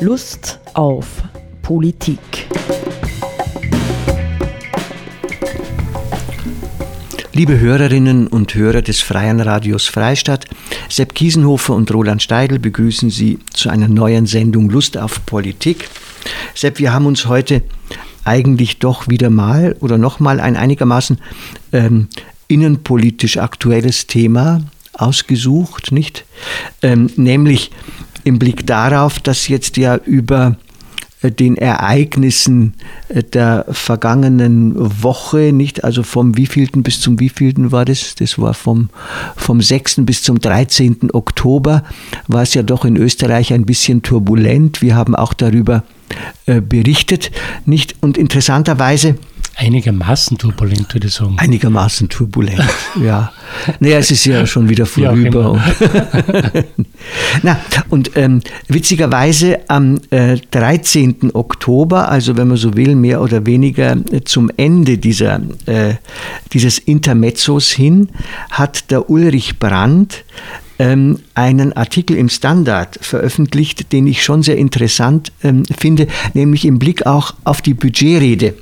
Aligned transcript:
Lust 0.00 0.60
auf 0.74 1.24
Politik. 1.62 2.20
Liebe 7.32 7.58
Hörerinnen 7.58 8.28
und 8.28 8.54
Hörer 8.54 8.82
des 8.82 9.00
Freien 9.00 9.40
Radios 9.40 9.86
Freistadt, 9.86 10.46
Sepp 10.88 11.16
Kiesenhofer 11.16 11.74
und 11.74 11.92
Roland 11.92 12.22
Steidl 12.22 12.60
begrüßen 12.60 13.10
Sie 13.10 13.40
zu 13.52 13.70
einer 13.70 13.88
neuen 13.88 14.26
Sendung 14.26 14.70
Lust 14.70 14.96
auf 14.96 15.26
Politik. 15.26 15.90
Sepp, 16.54 16.78
wir 16.78 16.92
haben 16.92 17.06
uns 17.06 17.26
heute 17.26 17.62
eigentlich 18.22 18.78
doch 18.78 19.08
wieder 19.08 19.30
mal 19.30 19.74
oder 19.80 19.98
nochmal 19.98 20.38
ein 20.38 20.56
einigermaßen 20.56 21.18
ähm, 21.72 22.06
innenpolitisch 22.46 23.36
aktuelles 23.38 24.06
Thema 24.06 24.60
ausgesucht, 24.92 25.90
nicht? 25.90 26.24
Ähm, 26.82 27.10
nämlich 27.16 27.72
im 28.28 28.38
Blick 28.38 28.66
darauf, 28.66 29.18
dass 29.18 29.48
jetzt 29.48 29.76
ja 29.76 29.96
über 29.96 30.56
äh, 31.22 31.32
den 31.32 31.56
Ereignissen 31.56 32.74
äh, 33.08 33.22
der 33.22 33.64
vergangenen 33.70 34.74
Woche, 35.02 35.52
nicht? 35.52 35.82
Also 35.82 36.02
vom 36.02 36.36
wievielten 36.36 36.82
bis 36.82 37.00
zum 37.00 37.18
wievielten 37.18 37.72
war 37.72 37.84
das? 37.84 38.14
Das 38.14 38.38
war 38.38 38.54
vom, 38.54 38.90
vom 39.34 39.60
6. 39.60 40.02
bis 40.02 40.22
zum 40.22 40.40
13. 40.40 41.10
Oktober, 41.12 41.82
war 42.28 42.42
es 42.42 42.54
ja 42.54 42.62
doch 42.62 42.84
in 42.84 42.96
Österreich 42.96 43.52
ein 43.52 43.66
bisschen 43.66 44.02
turbulent. 44.02 44.82
Wir 44.82 44.94
haben 44.94 45.16
auch 45.16 45.32
darüber 45.32 45.82
äh, 46.46 46.60
berichtet, 46.60 47.30
nicht? 47.64 47.96
Und 48.00 48.18
interessanterweise 48.18 49.16
Einigermaßen 49.60 50.38
turbulent, 50.38 50.94
würde 50.94 51.08
ich 51.08 51.14
sagen. 51.14 51.34
Einigermaßen 51.36 52.08
turbulent, 52.08 52.62
ja. 53.02 53.32
Naja, 53.80 53.98
es 53.98 54.12
ist 54.12 54.24
ja 54.24 54.46
schon 54.46 54.68
wieder 54.68 54.86
vorüber. 54.86 55.60
Ja, 55.80 56.62
Na, 57.42 57.60
und 57.88 58.12
ähm, 58.14 58.40
witzigerweise 58.68 59.58
am 59.66 59.98
äh, 60.10 60.36
13. 60.52 61.32
Oktober, 61.34 62.08
also 62.08 62.36
wenn 62.36 62.46
man 62.46 62.56
so 62.56 62.76
will, 62.76 62.94
mehr 62.94 63.20
oder 63.20 63.46
weniger 63.46 63.96
zum 64.24 64.48
Ende 64.56 64.96
dieser, 64.96 65.40
äh, 65.66 65.94
dieses 66.52 66.78
Intermezzos 66.78 67.72
hin, 67.72 68.10
hat 68.50 68.92
der 68.92 69.10
Ulrich 69.10 69.58
Brandt 69.58 70.22
ähm, 70.78 71.18
einen 71.34 71.72
Artikel 71.72 72.16
im 72.16 72.28
Standard 72.28 72.98
veröffentlicht, 73.00 73.92
den 73.92 74.06
ich 74.06 74.22
schon 74.22 74.44
sehr 74.44 74.56
interessant 74.56 75.32
ähm, 75.42 75.64
finde, 75.76 76.06
nämlich 76.34 76.64
im 76.64 76.78
Blick 76.78 77.06
auch 77.06 77.34
auf 77.42 77.60
die 77.60 77.74
Budgetrede 77.74 78.54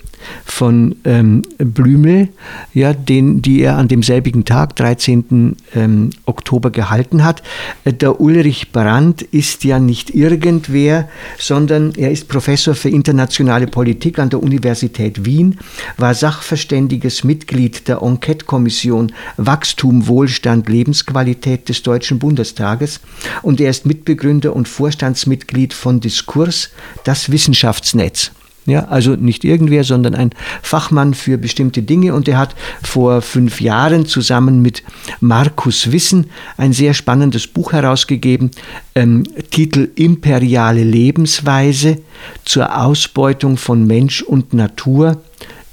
von 0.44 0.96
ähm, 1.04 1.42
Blümel, 1.58 2.28
ja, 2.72 2.92
den, 2.92 3.42
die 3.42 3.60
er 3.60 3.76
an 3.76 3.88
demselbigen 3.88 4.44
Tag, 4.44 4.76
13. 4.76 5.56
Ähm, 5.74 6.10
Oktober, 6.24 6.70
gehalten 6.70 7.24
hat. 7.24 7.42
Äh, 7.84 7.92
der 7.92 8.20
Ulrich 8.20 8.72
Brandt 8.72 9.22
ist 9.22 9.64
ja 9.64 9.78
nicht 9.78 10.14
irgendwer, 10.14 11.08
sondern 11.38 11.92
er 11.96 12.10
ist 12.10 12.28
Professor 12.28 12.74
für 12.74 12.88
internationale 12.88 13.66
Politik 13.66 14.18
an 14.18 14.30
der 14.30 14.42
Universität 14.42 15.24
Wien, 15.24 15.58
war 15.96 16.14
sachverständiges 16.14 17.24
Mitglied 17.24 17.88
der 17.88 18.02
Enquete-Kommission 18.02 19.12
Wachstum, 19.36 20.06
Wohlstand, 20.06 20.68
Lebensqualität 20.68 21.68
des 21.68 21.82
Deutschen 21.82 22.18
Bundestages 22.18 23.00
und 23.42 23.60
er 23.60 23.70
ist 23.70 23.86
Mitbegründer 23.86 24.54
und 24.54 24.68
Vorstandsmitglied 24.68 25.74
von 25.74 26.00
Diskurs, 26.00 26.70
das 27.04 27.30
Wissenschaftsnetz. 27.30 28.32
Ja, 28.66 28.86
also 28.86 29.14
nicht 29.14 29.44
irgendwer, 29.44 29.84
sondern 29.84 30.16
ein 30.16 30.30
Fachmann 30.60 31.14
für 31.14 31.38
bestimmte 31.38 31.82
Dinge. 31.82 32.14
Und 32.14 32.26
er 32.26 32.36
hat 32.36 32.56
vor 32.82 33.22
fünf 33.22 33.60
Jahren 33.60 34.06
zusammen 34.06 34.60
mit 34.60 34.82
Markus 35.20 35.92
Wissen 35.92 36.26
ein 36.56 36.72
sehr 36.72 36.92
spannendes 36.92 37.46
Buch 37.46 37.72
herausgegeben, 37.72 38.50
ähm, 38.96 39.22
Titel 39.50 39.88
Imperiale 39.94 40.82
Lebensweise 40.82 41.98
zur 42.44 42.76
Ausbeutung 42.76 43.56
von 43.56 43.86
Mensch 43.86 44.22
und 44.22 44.52
Natur 44.52 45.22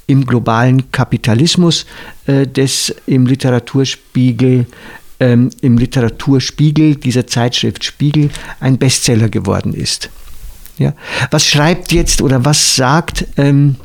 im 0.06 0.24
globalen 0.24 0.92
Kapitalismus, 0.92 1.86
äh, 2.26 2.46
des 2.46 2.94
im 3.06 3.26
Literaturspiegel 3.26 4.66
ähm, 5.20 5.50
im 5.62 5.78
Literaturspiegel 5.78 6.96
dieser 6.96 7.26
Zeitschrift 7.26 7.84
Spiegel 7.84 8.30
ein 8.60 8.78
Bestseller 8.78 9.28
geworden 9.28 9.72
ist. 9.72 10.10
Ja. 10.78 10.94
Was 11.30 11.46
schreibt 11.46 11.92
jetzt 11.92 12.22
oder 12.22 12.44
was 12.44 12.76
sagt 12.76 13.26
ähm, 13.36 13.76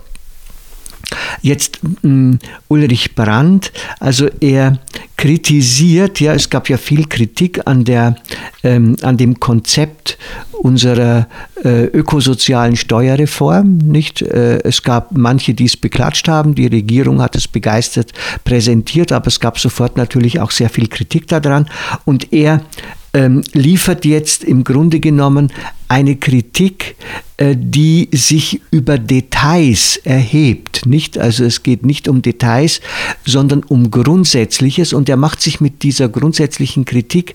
jetzt 1.41 1.79
ähm, 2.03 2.39
Ulrich 2.67 3.15
Brandt? 3.15 3.71
Also 3.99 4.27
er 4.39 4.79
kritisiert, 5.17 6.19
ja, 6.19 6.33
es 6.33 6.49
gab 6.49 6.69
ja 6.69 6.77
viel 6.77 7.05
Kritik 7.05 7.61
an, 7.65 7.83
der, 7.83 8.15
ähm, 8.63 8.95
an 9.01 9.17
dem 9.17 9.39
Konzept 9.39 10.17
unserer 10.51 11.27
äh, 11.63 11.85
ökosozialen 11.85 12.75
Steuerreform. 12.75 13.77
Nicht? 13.77 14.21
Äh, 14.21 14.59
es 14.63 14.83
gab 14.83 15.15
manche, 15.17 15.53
die 15.53 15.65
es 15.65 15.77
beklatscht 15.77 16.27
haben, 16.27 16.55
die 16.55 16.67
Regierung 16.67 17.21
hat 17.21 17.35
es 17.35 17.47
begeistert 17.47 18.13
präsentiert, 18.43 19.11
aber 19.11 19.27
es 19.27 19.39
gab 19.39 19.59
sofort 19.59 19.97
natürlich 19.97 20.39
auch 20.39 20.51
sehr 20.51 20.69
viel 20.69 20.87
Kritik 20.87 21.27
daran. 21.27 21.69
Und 22.05 22.33
er 22.33 22.61
ähm, 23.13 23.43
liefert 23.53 24.05
jetzt 24.05 24.43
im 24.43 24.63
Grunde 24.63 24.99
genommen 24.99 25.51
eine 25.89 26.15
Kritik, 26.15 26.95
äh, 27.37 27.55
die 27.57 28.09
sich 28.13 28.61
über 28.71 28.97
Details 28.99 29.99
erhebt. 30.03 30.85
Nicht? 30.85 31.17
Also 31.17 31.43
es 31.43 31.63
geht 31.63 31.83
nicht 31.83 32.07
um 32.07 32.21
Details, 32.21 32.79
sondern 33.25 33.63
um 33.63 33.89
Grundsätzliches 33.89 34.93
und 34.93 35.09
er 35.09 35.17
macht 35.17 35.41
sich 35.41 35.59
mit 35.59 35.81
dieser 35.81 36.07
grundsätzlichen 36.07 36.85
Kritik 36.85 37.33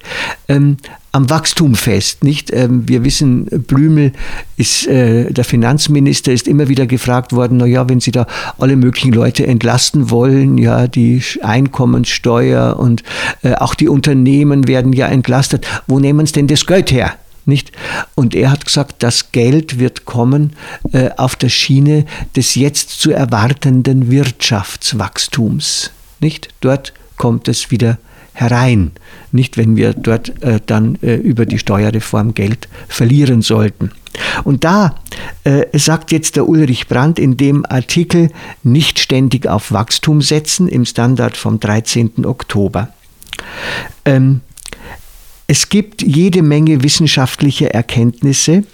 ähm, 0.49 0.77
am 1.11 1.29
Wachstum 1.31 1.75
fest. 1.75 2.23
Nicht? 2.23 2.53
Ähm, 2.53 2.89
wir 2.89 3.03
wissen, 3.03 3.47
Blümel 3.67 4.13
ist 4.57 4.87
äh, 4.87 5.33
der 5.33 5.45
Finanzminister, 5.45 6.33
ist 6.33 6.47
immer 6.47 6.69
wieder 6.69 6.87
gefragt 6.87 7.33
worden, 7.33 7.59
naja, 7.59 7.89
wenn 7.89 7.99
Sie 7.99 8.13
da 8.13 8.29
alle 8.59 8.77
möglichen 8.77 9.13
Leute 9.13 9.49
entlasten 9.49 10.11
wollen, 10.11 10.59
ja, 10.59 10.87
die 10.87 11.21
Einkommenssteuer 11.43 12.77
und 12.79 13.03
äh, 13.43 13.55
auch 13.55 13.75
die 13.75 13.89
Unternehmen 13.89 14.69
werden 14.69 14.93
ja 14.93 15.09
entlastet, 15.09 15.67
wo 15.89 15.99
nehmen 15.99 16.27
Sie 16.27 16.35
denn 16.35 16.47
das 16.47 16.67
Geld 16.67 16.93
her? 16.93 17.15
Nicht? 17.47 17.73
Und 18.15 18.35
er 18.35 18.51
hat 18.51 18.65
gesagt, 18.65 19.03
das 19.03 19.33
Geld 19.33 19.79
wird 19.79 20.05
kommen 20.05 20.55
äh, 20.93 21.11
auf 21.17 21.37
der 21.37 21.51
Schiene 21.51 22.07
des 22.37 22.55
jetzt 22.55 22.91
zu 22.91 23.11
erwartenden 23.11 24.11
Wirtschaftswachstums. 24.11 25.91
Nicht? 26.21 26.49
Dort 26.61 26.95
kommt 27.17 27.49
es 27.49 27.71
wieder 27.71 27.99
herein. 28.33 28.93
Nicht, 29.33 29.57
wenn 29.57 29.77
wir 29.77 29.95
dort 29.95 30.43
äh, 30.43 30.61
dann 30.65 30.99
äh, 31.03 31.15
über 31.15 31.47
die 31.47 31.59
Steuerreform 31.59 32.35
Geld 32.35 32.69
verlieren 32.89 33.43
sollten. 33.43 33.93
Und 34.45 34.65
da 34.65 34.97
äh, 35.45 35.67
sagt 35.79 36.13
jetzt 36.13 36.37
der 36.37 36.49
Ulrich 36.49 36.89
Brandt 36.89 37.19
in 37.19 37.37
dem 37.37 37.65
Artikel 37.67 38.31
nicht 38.63 38.99
ständig 38.99 39.47
auf 39.47 39.73
Wachstum 39.73 40.21
setzen 40.21 40.69
im 40.69 40.85
Standard 40.85 41.37
vom 41.37 41.61
13. 41.61 42.25
Oktober. 42.25 42.89
Ähm, 44.05 44.41
es 45.55 45.69
gibt 45.69 46.03
jede 46.03 46.43
Menge 46.43 46.83
wissenschaftliche 46.83 47.73
Erkenntnisse, 47.73 48.65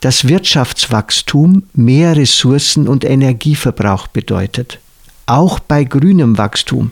dass 0.00 0.26
Wirtschaftswachstum 0.26 1.62
mehr 1.72 2.16
Ressourcen 2.16 2.88
und 2.88 3.04
Energieverbrauch 3.04 4.08
bedeutet. 4.08 4.80
Auch 5.26 5.60
bei 5.60 5.84
grünem 5.84 6.36
Wachstum, 6.36 6.90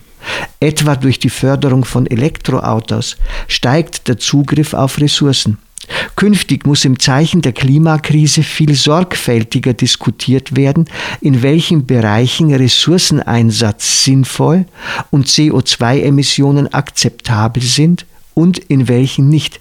etwa 0.61 0.95
durch 0.95 1.19
die 1.19 1.31
Förderung 1.31 1.85
von 1.85 2.07
Elektroautos, 2.07 3.17
steigt 3.49 4.07
der 4.07 4.19
Zugriff 4.19 4.73
auf 4.73 5.01
Ressourcen. 5.01 5.59
Künftig 6.15 6.65
muss 6.65 6.85
im 6.85 7.01
Zeichen 7.01 7.43
der 7.43 7.55
Klimakrise 7.55 8.45
viel 8.45 8.77
sorgfältiger 8.77 9.75
diskutiert 9.75 10.55
werden, 10.55 10.85
in 11.21 11.43
welchen 11.43 11.87
Bereichen 11.87 12.55
Ressourceneinsatz 12.55 14.05
sinnvoll 14.05 14.67
und 15.11 15.27
CO2-Emissionen 15.27 16.73
akzeptabel 16.73 17.65
sind 17.65 18.07
und 18.39 18.59
in 18.59 18.87
welchen 18.87 19.29
nicht. 19.29 19.59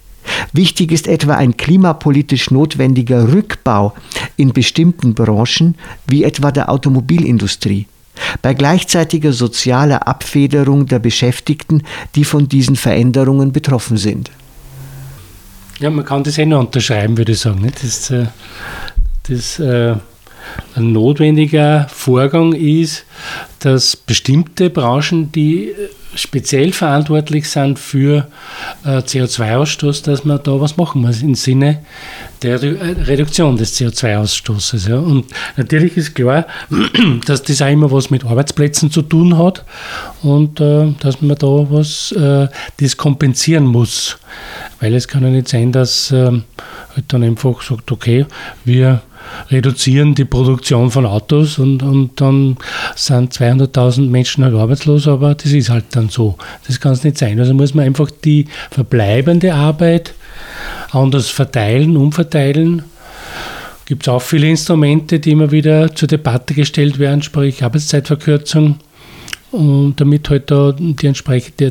Wichtig 0.54 0.92
ist 0.92 1.08
etwa 1.08 1.34
ein 1.34 1.58
klimapolitisch 1.58 2.52
notwendiger 2.52 3.34
Rückbau 3.34 3.96
in 4.36 4.54
bestimmten 4.54 5.16
Branchen, 5.16 5.74
wie 6.06 6.24
etwa 6.24 6.52
der 6.52 6.70
Automobilindustrie, 6.70 7.88
bei 8.44 8.54
gleichzeitiger 8.54 9.34
sozialer 9.34 10.08
Abfederung 10.08 10.86
der 10.86 11.00
Beschäftigten, 11.00 11.82
die 12.14 12.24
von 12.24 12.48
diesen 12.48 12.76
Veränderungen 12.76 13.52
betroffen 13.52 13.98
sind. 13.98 14.30
Ja, 15.80 15.90
man 15.90 16.06
kann 16.06 16.24
das 16.24 16.38
eh 16.38 16.46
noch 16.46 16.60
unterschreiben, 16.60 17.18
würde 17.18 17.32
ich 17.32 17.40
sagen. 17.40 17.72
Das, 17.82 18.12
äh, 18.12 18.28
das 19.28 19.60
äh, 19.60 19.96
ein 20.76 20.92
notwendiger 20.92 21.88
Vorgang 21.90 22.54
ist, 22.54 23.06
dass 23.60 23.96
bestimmte 23.96 24.70
Branchen, 24.70 25.32
die 25.32 25.74
speziell 26.18 26.72
verantwortlich 26.74 27.50
sind 27.50 27.78
für 27.80 28.28
äh, 28.84 29.00
CO2-Ausstoß, 29.00 30.04
dass 30.04 30.26
man 30.26 30.40
da 30.44 30.60
was 30.60 30.78
machen 30.78 31.02
muss 31.02 31.22
im 31.22 31.36
Sinne 31.36 31.84
der 32.42 32.62
Reduktion 32.62 33.58
des 33.58 33.80
CO2-Ausstoßes. 33.80 34.90
Ja. 34.90 34.98
Und 34.98 35.26
natürlich 35.58 35.98
ist 35.98 36.16
klar, 36.16 36.46
dass 37.26 37.44
das 37.44 37.62
auch 37.62 37.72
immer 37.72 37.92
was 37.92 38.10
mit 38.10 38.26
Arbeitsplätzen 38.26 38.92
zu 38.92 39.02
tun 39.02 39.38
hat 39.38 39.64
und 40.24 40.60
äh, 40.60 40.94
dass 41.00 41.22
man 41.22 41.38
da 41.38 41.48
was 41.48 42.12
äh, 42.14 42.48
das 42.80 42.98
kompensieren 42.98 43.66
muss. 43.66 44.18
Weil 44.80 44.94
es 44.94 45.08
kann 45.08 45.24
ja 45.24 45.30
nicht 45.30 45.48
sein, 45.48 45.72
dass 45.72 46.12
ähm, 46.12 46.44
halt 46.96 47.06
dann 47.08 47.24
einfach 47.24 47.62
sagt, 47.62 47.92
okay, 47.92 48.26
wir 48.66 49.02
reduzieren 49.50 50.16
die 50.16 50.26
Produktion 50.26 50.92
von 50.92 51.06
Autos 51.06 51.60
und, 51.60 51.84
und 51.84 52.20
dann 52.20 52.58
sind 52.96 53.34
200.000 53.34 54.10
Menschen 54.10 54.44
halt 54.44 54.56
arbeitslos, 54.56 55.08
aber 55.08 55.36
das 55.36 55.52
ist 55.52 55.70
halt 55.70 55.86
dann 55.92 56.10
so. 56.10 56.38
Das 56.68 56.80
kann 56.80 56.94
es 56.94 57.04
nicht 57.04 57.18
sein. 57.18 57.40
Also 57.40 57.54
muss 57.54 57.74
man 57.74 57.86
einfach 57.86 58.10
die 58.24 58.46
verbleibende 58.72 59.54
Arbeit 59.54 60.14
anders 60.92 61.30
verteilen, 61.30 61.98
umverteilen. 61.98 62.84
Gibt 63.86 64.04
es 64.04 64.10
auch 64.10 64.22
viele 64.22 64.50
Instrumente, 64.50 65.20
die 65.20 65.32
immer 65.32 65.52
wieder 65.52 65.96
zur 65.96 66.08
Debatte 66.08 66.54
gestellt 66.54 67.00
werden, 67.00 67.22
sprich 67.22 67.64
Arbeitszeitverkürzung, 67.64 68.80
und 69.52 69.96
damit 69.98 70.30
halt 70.30 70.52
da 70.52 70.74
die 70.74 70.96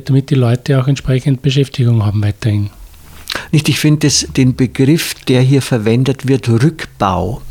damit 0.04 0.30
die 0.30 0.34
Leute 0.34 0.80
auch 0.80 0.88
entsprechend 0.88 1.42
Beschäftigung 1.42 2.04
haben 2.04 2.22
weiterhin. 2.22 2.70
Nicht, 3.52 3.68
ich 3.68 3.78
finde 3.78 4.08
den 4.36 4.56
Begriff, 4.56 5.14
der 5.28 5.42
hier 5.42 5.62
verwendet 5.62 6.26
wird, 6.26 6.48
Rückbau, 6.48 7.42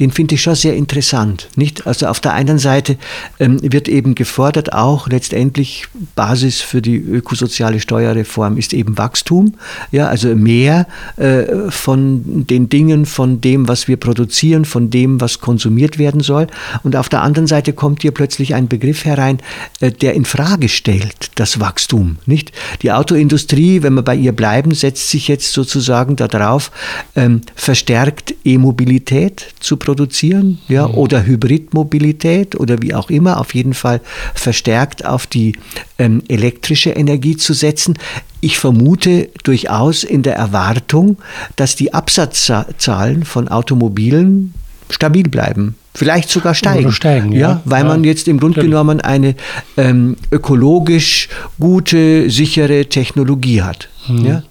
den 0.00 0.10
finde 0.10 0.34
ich 0.34 0.42
schon 0.42 0.54
sehr 0.54 0.74
interessant. 0.74 1.48
Nicht? 1.56 1.86
Also 1.86 2.06
auf 2.06 2.20
der 2.20 2.32
einen 2.34 2.58
Seite 2.58 2.96
ähm, 3.38 3.58
wird 3.62 3.88
eben 3.88 4.14
gefordert, 4.14 4.72
auch 4.72 5.08
letztendlich 5.08 5.86
Basis 6.14 6.60
für 6.60 6.82
die 6.82 6.96
ökosoziale 6.96 7.80
Steuerreform 7.80 8.56
ist 8.56 8.72
eben 8.72 8.98
Wachstum, 8.98 9.54
ja, 9.90 10.08
also 10.08 10.34
mehr 10.34 10.86
äh, 11.16 11.70
von 11.70 12.46
den 12.46 12.68
Dingen, 12.68 13.06
von 13.06 13.40
dem, 13.40 13.68
was 13.68 13.88
wir 13.88 13.96
produzieren, 13.96 14.64
von 14.64 14.90
dem, 14.90 15.20
was 15.20 15.40
konsumiert 15.40 15.98
werden 15.98 16.20
soll. 16.20 16.46
Und 16.82 16.96
auf 16.96 17.08
der 17.08 17.22
anderen 17.22 17.46
Seite 17.46 17.72
kommt 17.72 18.02
hier 18.02 18.12
plötzlich 18.12 18.54
ein 18.54 18.68
Begriff 18.68 19.04
herein, 19.04 19.38
äh, 19.80 19.90
der 19.90 20.14
in 20.14 20.24
Frage 20.24 20.68
stellt 20.68 21.30
das 21.36 21.60
Wachstum. 21.60 22.18
Nicht? 22.26 22.52
Die 22.82 22.92
Autoindustrie, 22.92 23.82
wenn 23.82 23.94
wir 23.94 24.02
bei 24.02 24.16
ihr 24.16 24.32
bleiben, 24.32 24.72
setzt 24.72 25.10
sich 25.10 25.28
jetzt 25.28 25.52
sozusagen 25.52 26.16
darauf, 26.16 26.70
ähm, 27.16 27.42
verstärkt 27.54 28.34
E-Mobilität 28.44 29.46
zu 29.62 29.76
produzieren, 29.76 30.58
ja, 30.68 30.88
mhm. 30.88 30.94
oder 30.94 31.24
Hybridmobilität 31.24 32.58
oder 32.58 32.82
wie 32.82 32.94
auch 32.94 33.10
immer, 33.10 33.40
auf 33.40 33.54
jeden 33.54 33.74
Fall 33.74 34.00
verstärkt 34.34 35.04
auf 35.04 35.26
die 35.26 35.56
ähm, 35.98 36.22
elektrische 36.28 36.90
Energie 36.90 37.36
zu 37.36 37.54
setzen. 37.54 37.98
Ich 38.40 38.58
vermute 38.58 39.30
durchaus 39.44 40.04
in 40.04 40.22
der 40.22 40.36
Erwartung, 40.36 41.18
dass 41.56 41.76
die 41.76 41.94
Absatzzahlen 41.94 43.24
von 43.24 43.48
Automobilen 43.48 44.54
stabil 44.90 45.24
bleiben. 45.28 45.76
Vielleicht 45.94 46.30
sogar 46.30 46.54
steigen. 46.54 46.90
Steigen 46.92 47.32
ja. 47.32 47.38
ja 47.38 47.62
weil 47.64 47.82
ja. 47.82 47.88
man 47.88 48.04
jetzt 48.04 48.26
im 48.26 48.40
Grunde 48.40 48.62
genommen 48.62 49.00
eine 49.00 49.34
ähm, 49.76 50.16
ökologisch 50.30 51.28
gute, 51.60 52.30
sichere 52.30 52.86
Technologie 52.86 53.62
hat. 53.62 53.88
Mhm. 54.08 54.24
Ja? 54.24 54.42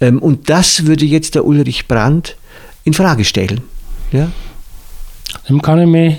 Ähm, 0.00 0.18
und 0.18 0.50
das 0.50 0.86
würde 0.86 1.04
jetzt 1.04 1.34
der 1.36 1.44
Ulrich 1.44 1.86
Brandt 1.86 2.36
in 2.84 2.94
Frage 2.94 3.24
stellen. 3.24 3.62
Ja? 4.12 4.28
Dem 5.48 5.62
kann 5.62 5.80
ich 5.80 5.86
mich 5.86 6.16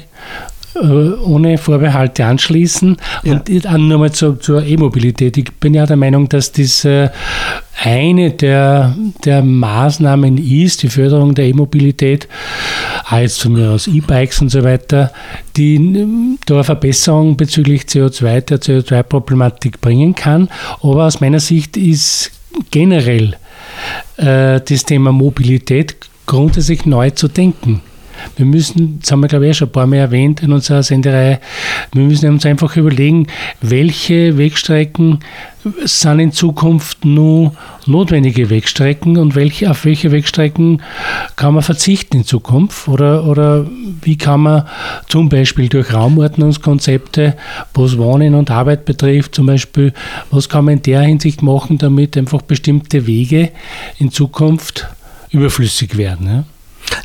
äh, 0.81 1.13
ohne 1.23 1.57
Vorbehalte 1.57 2.25
anschließen. 2.25 2.97
Ja. 3.23 3.33
Und 3.33 3.65
dann 3.65 3.87
nochmal 3.87 4.11
zur, 4.11 4.39
zur 4.39 4.63
E-Mobilität. 4.63 5.37
Ich 5.37 5.51
bin 5.53 5.73
ja 5.73 5.85
der 5.85 5.97
Meinung, 5.97 6.29
dass 6.29 6.51
das 6.51 6.85
äh, 6.85 7.09
eine 7.83 8.31
der, 8.31 8.95
der 9.23 9.43
Maßnahmen 9.43 10.37
ist, 10.37 10.83
die 10.83 10.89
Förderung 10.89 11.35
der 11.35 11.45
E-Mobilität, 11.45 12.27
auch 13.09 13.17
jetzt 13.17 13.41
von 13.41 13.53
mir 13.53 13.71
aus 13.71 13.87
E-Bikes 13.87 14.41
und 14.41 14.49
so 14.49 14.63
weiter, 14.63 15.11
die 15.55 16.37
da 16.45 16.55
eine 16.55 16.63
Verbesserung 16.63 17.37
bezüglich 17.37 17.83
CO2, 17.83 18.41
der 18.41 18.59
CO2-Problematik 18.59 19.79
bringen 19.81 20.15
kann. 20.15 20.49
Aber 20.81 21.05
aus 21.05 21.21
meiner 21.21 21.39
Sicht 21.39 21.77
ist 21.77 22.31
generell 22.71 23.35
äh, 24.17 24.59
das 24.59 24.85
Thema 24.85 25.11
Mobilität 25.11 25.95
grundsätzlich 26.27 26.85
neu 26.85 27.09
zu 27.09 27.27
denken. 27.27 27.81
Wir 28.35 28.45
müssen, 28.45 28.99
das 28.99 29.11
haben 29.11 29.21
wir 29.21 29.27
glaube 29.27 29.47
ich 29.47 29.57
schon 29.57 29.67
ein 29.67 29.71
paar 29.71 29.87
Mal 29.87 29.97
erwähnt 29.97 30.41
in 30.43 30.51
unserer 30.51 30.83
Sendereihe, 30.83 31.39
wir 31.93 32.03
müssen 32.03 32.29
uns 32.29 32.45
einfach 32.45 32.75
überlegen, 32.75 33.27
welche 33.61 34.37
Wegstrecken 34.37 35.19
sind 35.83 36.19
in 36.19 36.31
Zukunft 36.31 37.03
nur 37.03 37.53
notwendige 37.85 38.49
Wegstrecken 38.49 39.17
und 39.17 39.35
welche, 39.35 39.69
auf 39.69 39.85
welche 39.85 40.11
Wegstrecken 40.11 40.81
kann 41.35 41.53
man 41.53 41.63
verzichten 41.63 42.17
in 42.17 42.23
Zukunft 42.23 42.87
oder, 42.87 43.25
oder 43.25 43.65
wie 44.01 44.17
kann 44.17 44.41
man 44.41 44.67
zum 45.09 45.29
Beispiel 45.29 45.67
durch 45.67 45.93
Raumordnungskonzepte, 45.93 47.35
was 47.73 47.97
Wohnen 47.97 48.33
und 48.33 48.51
Arbeit 48.51 48.85
betrifft, 48.85 49.35
zum 49.35 49.47
Beispiel, 49.47 49.93
was 50.31 50.47
kann 50.47 50.65
man 50.65 50.75
in 50.75 50.83
der 50.83 51.01
Hinsicht 51.01 51.41
machen, 51.41 51.77
damit 51.77 52.17
einfach 52.17 52.41
bestimmte 52.41 53.07
Wege 53.07 53.51
in 53.99 54.11
Zukunft 54.11 54.87
überflüssig 55.31 55.97
werden. 55.97 56.27
Ja? 56.27 56.43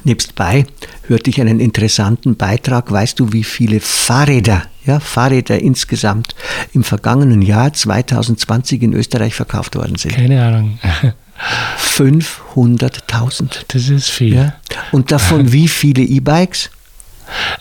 Nebstbei 0.04 0.66
hörte 1.06 1.30
ich 1.30 1.40
einen 1.40 1.60
interessanten 1.60 2.36
Beitrag. 2.36 2.90
Weißt 2.90 3.18
du, 3.20 3.32
wie 3.32 3.44
viele 3.44 3.80
Fahrräder, 3.80 4.62
ja, 4.84 5.00
Fahrräder 5.00 5.60
insgesamt 5.60 6.34
im 6.72 6.84
vergangenen 6.84 7.42
Jahr 7.42 7.72
2020 7.72 8.82
in 8.82 8.92
Österreich 8.92 9.34
verkauft 9.34 9.76
worden 9.76 9.96
sind? 9.96 10.14
Keine 10.14 10.44
Ahnung. 10.44 10.78
500.000. 11.78 13.64
Das 13.68 13.88
ist 13.88 14.10
viel. 14.10 14.34
Ja? 14.34 14.54
Und 14.92 15.10
davon 15.12 15.52
wie 15.52 15.68
viele 15.68 16.02
E-Bikes? 16.02 16.70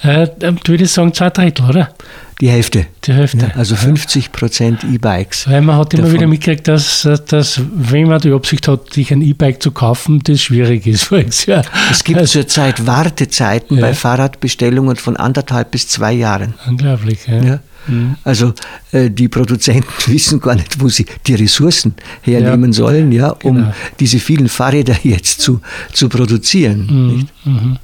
Äh, 0.01 0.27
würde 0.65 0.83
ich 0.83 0.91
sagen, 0.91 1.13
zwei 1.13 1.29
Drittel, 1.29 1.69
oder? 1.69 1.93
Die 2.41 2.49
Hälfte. 2.49 2.87
Die 3.03 3.13
Hälfte. 3.13 3.37
Ja, 3.37 3.55
also 3.55 3.75
50 3.75 4.31
Prozent 4.31 4.83
E-Bikes. 4.83 5.47
Weil 5.47 5.61
man 5.61 5.77
hat 5.77 5.93
immer 5.93 6.03
davon. 6.03 6.15
wieder 6.15 6.27
mitgekriegt, 6.27 6.67
dass, 6.67 7.07
dass, 7.27 7.61
wenn 7.71 8.07
man 8.07 8.19
die 8.19 8.31
Absicht 8.31 8.67
hat, 8.67 8.93
sich 8.93 9.13
ein 9.13 9.21
E-Bike 9.21 9.61
zu 9.61 9.69
kaufen, 9.69 10.21
das 10.23 10.41
schwierig 10.41 10.87
ist 10.87 11.11
Jahr. 11.45 11.63
Es 11.91 12.03
gibt 12.03 12.17
also, 12.17 12.39
zurzeit 12.39 12.87
Wartezeiten 12.87 13.77
ja. 13.77 13.81
bei 13.81 13.93
Fahrradbestellungen 13.93 14.95
von 14.95 15.17
anderthalb 15.17 15.69
bis 15.69 15.87
zwei 15.87 16.13
Jahren. 16.13 16.55
Unglaublich, 16.67 17.27
ja. 17.27 17.43
ja. 17.43 17.59
Mhm. 17.85 18.15
Also 18.23 18.53
äh, 18.91 19.11
die 19.11 19.27
Produzenten 19.27 19.87
wissen 20.07 20.39
gar 20.39 20.55
nicht, 20.55 20.81
wo 20.81 20.89
sie 20.89 21.05
die 21.27 21.35
Ressourcen 21.35 21.93
hernehmen 22.23 22.71
ja. 22.71 22.73
sollen, 22.73 23.11
ja, 23.11 23.29
um 23.43 23.57
genau. 23.57 23.73
diese 23.99 24.17
vielen 24.17 24.49
Fahrräder 24.49 24.95
jetzt 25.03 25.41
zu, 25.41 25.61
zu 25.93 26.09
produzieren. 26.09 27.27
Mhm. 27.45 27.51
mhm. 27.51 27.77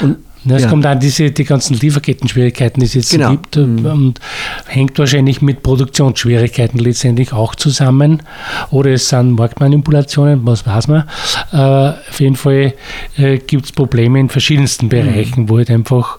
Und 0.00 0.16
ja, 0.44 0.56
es 0.56 0.62
ja. 0.62 0.68
kommt 0.68 0.86
an 0.86 0.98
diese 0.98 1.30
die 1.30 1.44
ganzen 1.44 1.74
Lieferketten-Schwierigkeiten, 1.78 2.80
die 2.80 2.86
es 2.86 2.94
jetzt 2.94 3.10
genau. 3.10 3.30
gibt, 3.32 3.56
mhm. 3.56 3.84
und 3.84 4.20
hängt 4.66 4.98
wahrscheinlich 4.98 5.42
mit 5.42 5.62
Produktionsschwierigkeiten 5.62 6.78
letztendlich 6.78 7.32
auch 7.32 7.54
zusammen. 7.54 8.22
Oder 8.70 8.92
es 8.92 9.08
sind 9.08 9.32
Marktmanipulationen, 9.32 10.46
was 10.46 10.66
weiß 10.66 10.88
man. 10.88 11.04
Äh, 11.52 11.56
auf 11.56 12.20
jeden 12.20 12.36
Fall 12.36 12.74
äh, 13.16 13.38
gibt 13.38 13.66
es 13.66 13.72
Probleme 13.72 14.18
in 14.18 14.28
verschiedensten 14.28 14.86
mhm. 14.86 14.90
Bereichen, 14.90 15.42
mhm. 15.42 15.48
wo 15.48 15.58
halt 15.58 15.70
einfach 15.70 16.18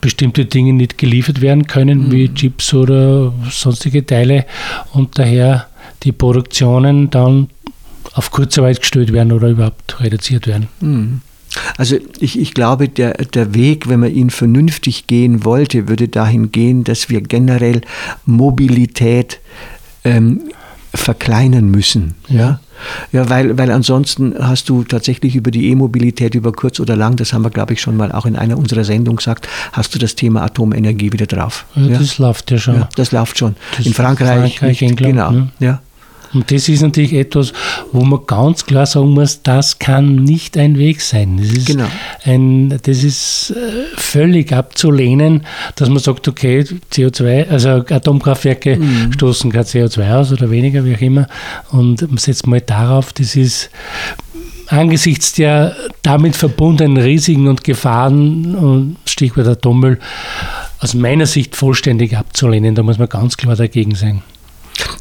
bestimmte 0.00 0.44
Dinge 0.46 0.72
nicht 0.72 0.98
geliefert 0.98 1.40
werden 1.40 1.66
können, 1.66 2.06
mhm. 2.06 2.12
wie 2.12 2.34
Chips 2.34 2.72
oder 2.74 3.32
sonstige 3.50 4.04
Teile, 4.04 4.46
und 4.92 5.18
daher 5.18 5.66
die 6.02 6.12
Produktionen 6.12 7.10
dann 7.10 7.48
auf 8.14 8.30
Kurzarbeit 8.30 8.80
gestellt 8.80 9.12
werden 9.12 9.32
oder 9.32 9.48
überhaupt 9.48 10.00
reduziert 10.00 10.46
werden. 10.46 10.68
Also 11.76 11.96
ich, 12.18 12.38
ich 12.38 12.54
glaube, 12.54 12.88
der, 12.88 13.14
der 13.14 13.54
Weg, 13.54 13.88
wenn 13.88 14.00
man 14.00 14.14
ihn 14.14 14.30
vernünftig 14.30 15.06
gehen 15.06 15.44
wollte, 15.44 15.88
würde 15.88 16.08
dahin 16.08 16.52
gehen, 16.52 16.84
dass 16.84 17.08
wir 17.08 17.20
generell 17.20 17.82
Mobilität 18.24 19.40
ähm, 20.04 20.40
verkleinern 20.94 21.70
müssen. 21.70 22.14
Ja, 22.28 22.60
ja 23.12 23.28
weil, 23.28 23.58
weil 23.58 23.70
ansonsten 23.70 24.34
hast 24.38 24.68
du 24.68 24.84
tatsächlich 24.84 25.36
über 25.36 25.50
die 25.50 25.70
E-Mobilität 25.70 26.34
über 26.34 26.52
kurz 26.52 26.80
oder 26.80 26.96
lang, 26.96 27.16
das 27.16 27.32
haben 27.32 27.42
wir, 27.42 27.50
glaube 27.50 27.74
ich, 27.74 27.80
schon 27.80 27.96
mal 27.96 28.12
auch 28.12 28.26
in 28.26 28.36
einer 28.36 28.56
unserer 28.56 28.84
Sendungen 28.84 29.16
gesagt, 29.18 29.48
hast 29.72 29.94
du 29.94 29.98
das 29.98 30.14
Thema 30.14 30.42
Atomenergie 30.42 31.12
wieder 31.12 31.26
drauf. 31.26 31.66
Ja, 31.74 31.98
das 31.98 32.18
läuft 32.18 32.50
ja 32.50 32.58
schon. 32.58 32.76
Ja, 32.76 32.88
das 32.96 33.12
läuft 33.12 33.38
schon. 33.38 33.56
Das 33.76 33.86
in 33.86 33.94
Frankreich, 33.94 34.58
Frankreich 34.58 34.80
nicht, 34.80 34.82
England, 34.82 35.12
genau. 35.12 35.30
Ne? 35.30 35.48
Ja. 35.60 35.80
Und 36.34 36.50
das 36.50 36.68
ist 36.68 36.82
natürlich 36.82 37.14
etwas, 37.14 37.52
wo 37.92 38.04
man 38.04 38.20
ganz 38.26 38.66
klar 38.66 38.86
sagen 38.86 39.10
muss, 39.10 39.42
das 39.42 39.78
kann 39.78 40.16
nicht 40.16 40.56
ein 40.56 40.78
Weg 40.78 41.00
sein. 41.00 41.38
Das 41.38 41.50
ist, 41.50 41.66
genau. 41.66 41.86
ein, 42.24 42.78
das 42.82 43.02
ist 43.02 43.50
äh, 43.50 43.96
völlig 43.96 44.52
abzulehnen, 44.52 45.44
dass 45.76 45.88
man 45.88 45.98
sagt, 45.98 46.28
okay, 46.28 46.64
CO2, 46.92 47.48
also 47.48 47.68
Atomkraftwerke 47.70 48.76
mhm. 48.76 49.12
stoßen 49.12 49.50
kein 49.52 49.64
CO2 49.64 50.14
aus 50.14 50.32
oder 50.32 50.50
weniger, 50.50 50.84
wie 50.84 50.94
auch 50.94 51.00
immer. 51.00 51.26
Und 51.70 52.02
man 52.02 52.18
setzt 52.18 52.46
mal 52.46 52.60
darauf, 52.60 53.12
das 53.12 53.36
ist 53.36 53.70
angesichts 54.68 55.32
der 55.32 55.74
damit 56.02 56.36
verbundenen 56.36 56.98
Risiken 56.98 57.48
und 57.48 57.64
Gefahren, 57.64 58.96
Stichwort 59.06 59.46
Atommüll, 59.46 59.98
aus 60.80 60.94
meiner 60.94 61.26
Sicht 61.26 61.56
vollständig 61.56 62.16
abzulehnen. 62.16 62.74
Da 62.74 62.82
muss 62.82 62.98
man 62.98 63.08
ganz 63.08 63.36
klar 63.36 63.56
dagegen 63.56 63.94
sein. 63.94 64.22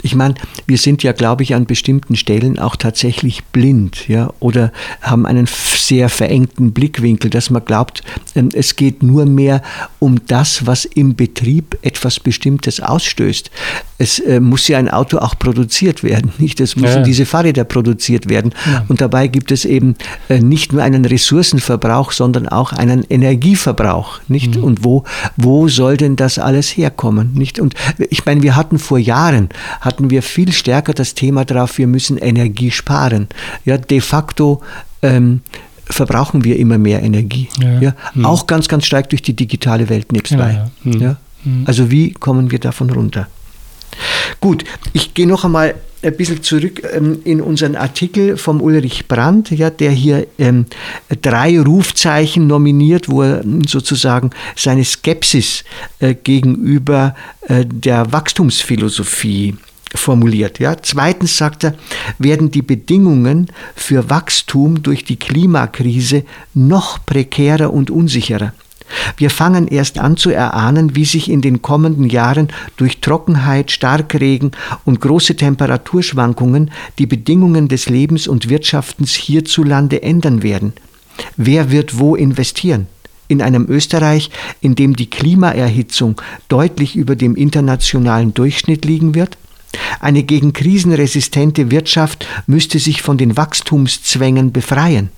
Ich 0.01 0.15
meine, 0.15 0.35
wir 0.65 0.77
sind 0.77 1.03
ja, 1.03 1.11
glaube 1.11 1.43
ich, 1.43 1.55
an 1.55 1.65
bestimmten 1.65 2.15
Stellen 2.15 2.59
auch 2.59 2.75
tatsächlich 2.75 3.43
blind, 3.45 4.07
ja, 4.07 4.31
oder 4.39 4.71
haben 5.01 5.25
einen 5.25 5.47
sehr 5.47 6.09
verengten 6.09 6.71
Blickwinkel, 6.71 7.29
dass 7.29 7.49
man 7.49 7.65
glaubt, 7.65 8.03
ähm, 8.35 8.49
es 8.53 8.75
geht 8.75 9.03
nur 9.03 9.25
mehr 9.25 9.61
um 9.99 10.19
das, 10.27 10.65
was 10.65 10.85
im 10.85 11.15
Betrieb 11.15 11.77
etwas 11.81 12.19
Bestimmtes 12.19 12.79
ausstößt. 12.79 13.51
Es 13.97 14.19
äh, 14.19 14.39
muss 14.39 14.67
ja 14.67 14.77
ein 14.77 14.89
Auto 14.89 15.17
auch 15.17 15.37
produziert 15.37 16.03
werden, 16.03 16.31
nicht? 16.37 16.59
Es 16.59 16.75
müssen 16.75 16.97
ja. 16.99 17.03
diese 17.03 17.25
Fahrräder 17.25 17.63
produziert 17.63 18.29
werden. 18.29 18.53
Ja. 18.65 18.85
Und 18.87 19.01
dabei 19.01 19.27
gibt 19.27 19.51
es 19.51 19.65
eben 19.65 19.95
äh, 20.29 20.39
nicht 20.39 20.73
nur 20.73 20.83
einen 20.83 21.05
Ressourcenverbrauch, 21.05 22.11
sondern 22.11 22.47
auch 22.47 22.73
einen 22.73 23.03
Energieverbrauch, 23.03 24.19
nicht? 24.27 24.55
Mhm. 24.55 24.63
Und 24.63 24.83
wo, 24.83 25.03
wo 25.35 25.67
soll 25.67 25.97
denn 25.97 26.15
das 26.15 26.39
alles 26.39 26.69
herkommen, 26.69 27.33
nicht? 27.33 27.59
Und 27.59 27.73
ich 28.09 28.25
meine, 28.25 28.43
wir 28.43 28.55
hatten 28.55 28.79
vor 28.79 28.99
Jahren 28.99 29.49
hatten 29.81 30.09
wir 30.09 30.21
viel 30.23 30.51
stärker 30.51 30.93
das 30.93 31.13
Thema 31.13 31.45
drauf, 31.45 31.77
wir 31.77 31.87
müssen 31.87 32.17
Energie 32.17 32.71
sparen. 32.71 33.27
Ja, 33.65 33.77
de 33.77 34.01
facto 34.01 34.61
ähm, 35.01 35.41
verbrauchen 35.85 36.43
wir 36.43 36.57
immer 36.57 36.77
mehr 36.77 37.01
Energie. 37.01 37.49
Ja. 37.61 37.79
ja. 37.79 37.93
Hm. 38.13 38.25
Auch 38.25 38.47
ganz, 38.47 38.67
ganz 38.67 38.85
stark 38.85 39.09
durch 39.09 39.21
die 39.21 39.35
digitale 39.35 39.89
Welt 39.89 40.11
nebenbei. 40.11 40.53
Ja, 40.53 40.69
ja. 40.83 40.91
Hm. 40.91 41.01
ja. 41.01 41.17
Hm. 41.43 41.63
Also 41.65 41.91
wie 41.91 42.11
kommen 42.11 42.51
wir 42.51 42.59
davon 42.59 42.89
runter? 42.89 43.27
Gut, 44.39 44.63
ich 44.93 45.13
gehe 45.13 45.27
noch 45.27 45.45
einmal 45.45 45.75
ein 46.03 46.15
bisschen 46.15 46.43
zurück 46.43 46.81
ähm, 46.93 47.19
in 47.23 47.41
unseren 47.41 47.75
Artikel 47.75 48.37
vom 48.37 48.61
Ulrich 48.61 49.07
Brandt, 49.07 49.51
ja, 49.51 49.69
der 49.69 49.91
hier 49.91 50.27
ähm, 50.37 50.65
drei 51.21 51.59
Rufzeichen 51.59 52.47
nominiert, 52.47 53.09
wo 53.09 53.23
er 53.23 53.43
sozusagen 53.67 54.29
seine 54.55 54.85
Skepsis 54.85 55.63
äh, 55.99 56.13
gegenüber 56.13 57.15
äh, 57.47 57.65
der 57.65 58.11
Wachstumsphilosophie 58.11 59.55
formuliert. 59.95 60.59
Ja. 60.59 60.75
Zweitens 60.81 61.37
sagt 61.37 61.63
er, 61.63 61.75
werden 62.19 62.51
die 62.51 62.61
Bedingungen 62.61 63.47
für 63.75 64.09
Wachstum 64.09 64.83
durch 64.83 65.03
die 65.03 65.17
Klimakrise 65.17 66.23
noch 66.53 67.05
prekärer 67.05 67.73
und 67.73 67.89
unsicherer. 67.89 68.53
Wir 69.17 69.29
fangen 69.29 69.67
erst 69.67 69.99
an 69.99 70.17
zu 70.17 70.29
erahnen, 70.29 70.95
wie 70.95 71.05
sich 71.05 71.29
in 71.29 71.41
den 71.41 71.61
kommenden 71.61 72.09
Jahren 72.09 72.49
durch 72.77 72.99
Trockenheit, 72.99 73.71
Starkregen 73.71 74.51
und 74.85 75.01
große 75.01 75.35
Temperaturschwankungen 75.35 76.71
die 76.99 77.05
Bedingungen 77.05 77.67
des 77.67 77.89
Lebens 77.89 78.27
und 78.27 78.49
Wirtschaftens 78.49 79.13
hierzulande 79.13 80.01
ändern 80.01 80.43
werden. 80.43 80.73
Wer 81.35 81.71
wird 81.71 81.99
wo 81.99 82.15
investieren? 82.15 82.87
In 83.27 83.41
einem 83.41 83.65
Österreich, 83.67 84.29
in 84.61 84.75
dem 84.75 84.95
die 84.95 85.09
Klimaerhitzung 85.09 86.21
deutlich 86.47 86.95
über 86.95 87.15
dem 87.15 87.35
internationalen 87.35 88.33
Durchschnitt 88.33 88.85
liegen 88.85 89.15
wird? 89.15 89.37
Eine 89.99 90.23
gegen 90.23 90.53
Krisen 90.53 90.93
resistente 90.93 91.71
Wirtschaft 91.71 92.25
müsste 92.45 92.79
sich 92.79 93.01
von 93.01 93.17
den 93.17 93.35
Wachstumszwängen 93.35 94.53
befreien. 94.53 95.09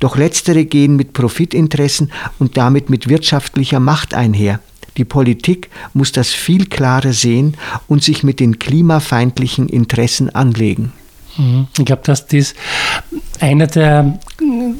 Doch 0.00 0.16
letztere 0.16 0.64
gehen 0.64 0.96
mit 0.96 1.12
Profitinteressen 1.12 2.12
und 2.38 2.56
damit 2.56 2.90
mit 2.90 3.08
wirtschaftlicher 3.08 3.80
Macht 3.80 4.14
einher. 4.14 4.60
Die 4.96 5.04
Politik 5.04 5.70
muss 5.94 6.12
das 6.12 6.30
viel 6.30 6.66
klarer 6.66 7.12
sehen 7.12 7.56
und 7.88 8.02
sich 8.02 8.22
mit 8.22 8.40
den 8.40 8.58
klimafeindlichen 8.58 9.68
Interessen 9.68 10.30
anlegen. 10.30 10.92
Mhm. 11.36 11.66
Ich 11.78 11.84
glaube, 11.84 12.02
dass 12.04 12.26
das 12.26 12.54
einer 13.40 13.66
der 13.66 14.18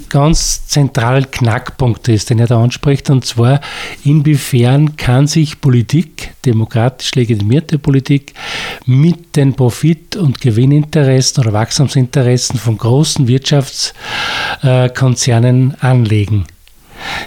ganz 0.08 0.66
zentralen 0.66 1.30
Knackpunkte 1.30 2.12
ist, 2.12 2.30
den 2.30 2.38
er 2.38 2.46
da 2.46 2.62
anspricht, 2.62 3.10
und 3.10 3.24
zwar, 3.24 3.60
inwiefern 4.04 4.96
kann 4.96 5.26
sich 5.26 5.60
Politik, 5.60 6.32
demokratisch 6.44 7.12
legitimierte 7.14 7.78
Politik, 7.78 8.34
mit 8.86 9.36
den 9.36 9.54
Profit- 9.54 10.16
und 10.16 10.40
Gewinninteressen 10.40 11.42
oder 11.42 11.52
Wachstumsinteressen 11.52 12.58
von 12.58 12.78
großen 12.78 13.28
Wirtschaftskonzernen 13.28 15.74
anlegen. 15.80 16.46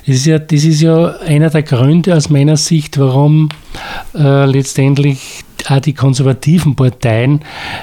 Das 0.05 0.15
ist, 0.15 0.25
ja, 0.25 0.39
das 0.39 0.63
ist 0.63 0.81
ja 0.81 1.17
einer 1.19 1.49
der 1.49 1.63
Gründe 1.63 2.15
aus 2.15 2.29
meiner 2.29 2.57
Sicht, 2.57 2.97
warum 2.97 3.49
äh, 4.13 4.45
letztendlich 4.45 5.43
auch 5.67 5.79
die 5.79 5.93
konservativen 5.93 6.75
Parteien 6.75 7.41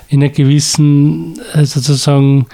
in 0.08 0.22
einer 0.22 0.32
gewissen 0.32 1.38
äh, 1.54 1.64
sozusagen 1.64 2.46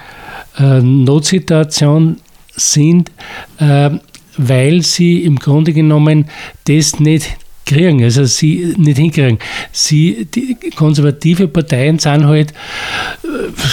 äh, 0.57 0.81
Notsituation 0.81 2.17
sind, 2.55 3.11
äh, 3.57 3.91
weil 4.37 4.81
sie 4.81 5.23
im 5.23 5.37
Grunde 5.37 5.73
genommen 5.73 6.25
das 6.65 6.99
nicht 6.99 7.37
kriegen, 7.65 8.03
also 8.03 8.25
sie 8.25 8.73
nicht 8.77 8.97
hinkriegen. 8.97 9.37
Sie, 9.71 10.27
die 10.33 10.57
konservative 10.75 11.47
Parteien 11.47 11.99
sind 11.99 12.25
halt 12.25 12.53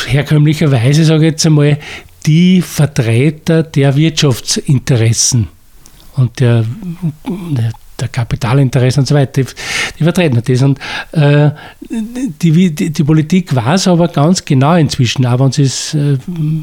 herkömmlicherweise, 0.06 1.04
sage 1.04 1.26
ich 1.26 1.32
jetzt 1.32 1.46
einmal, 1.46 1.78
die 2.26 2.60
Vertreter 2.60 3.62
der 3.62 3.96
Wirtschaftsinteressen 3.96 5.48
und 6.16 6.40
der, 6.40 6.64
der 8.00 8.08
Kapitalinteressen 8.08 9.00
und 9.00 9.06
so 9.06 9.14
weiter, 9.14 9.42
die, 9.42 9.48
die 9.98 10.04
vertreten 10.04 10.42
das. 10.44 10.62
Und 10.62 10.78
äh, 11.12 11.50
die, 11.90 12.74
die, 12.74 12.90
die, 12.90 13.04
Politik 13.04 13.54
weiß 13.54 13.88
aber 13.88 14.08
ganz 14.08 14.44
genau 14.44 14.74
inzwischen, 14.74 15.26
auch 15.26 15.38
wenn 15.38 15.48
es 15.48 15.94
äh, 15.94 16.18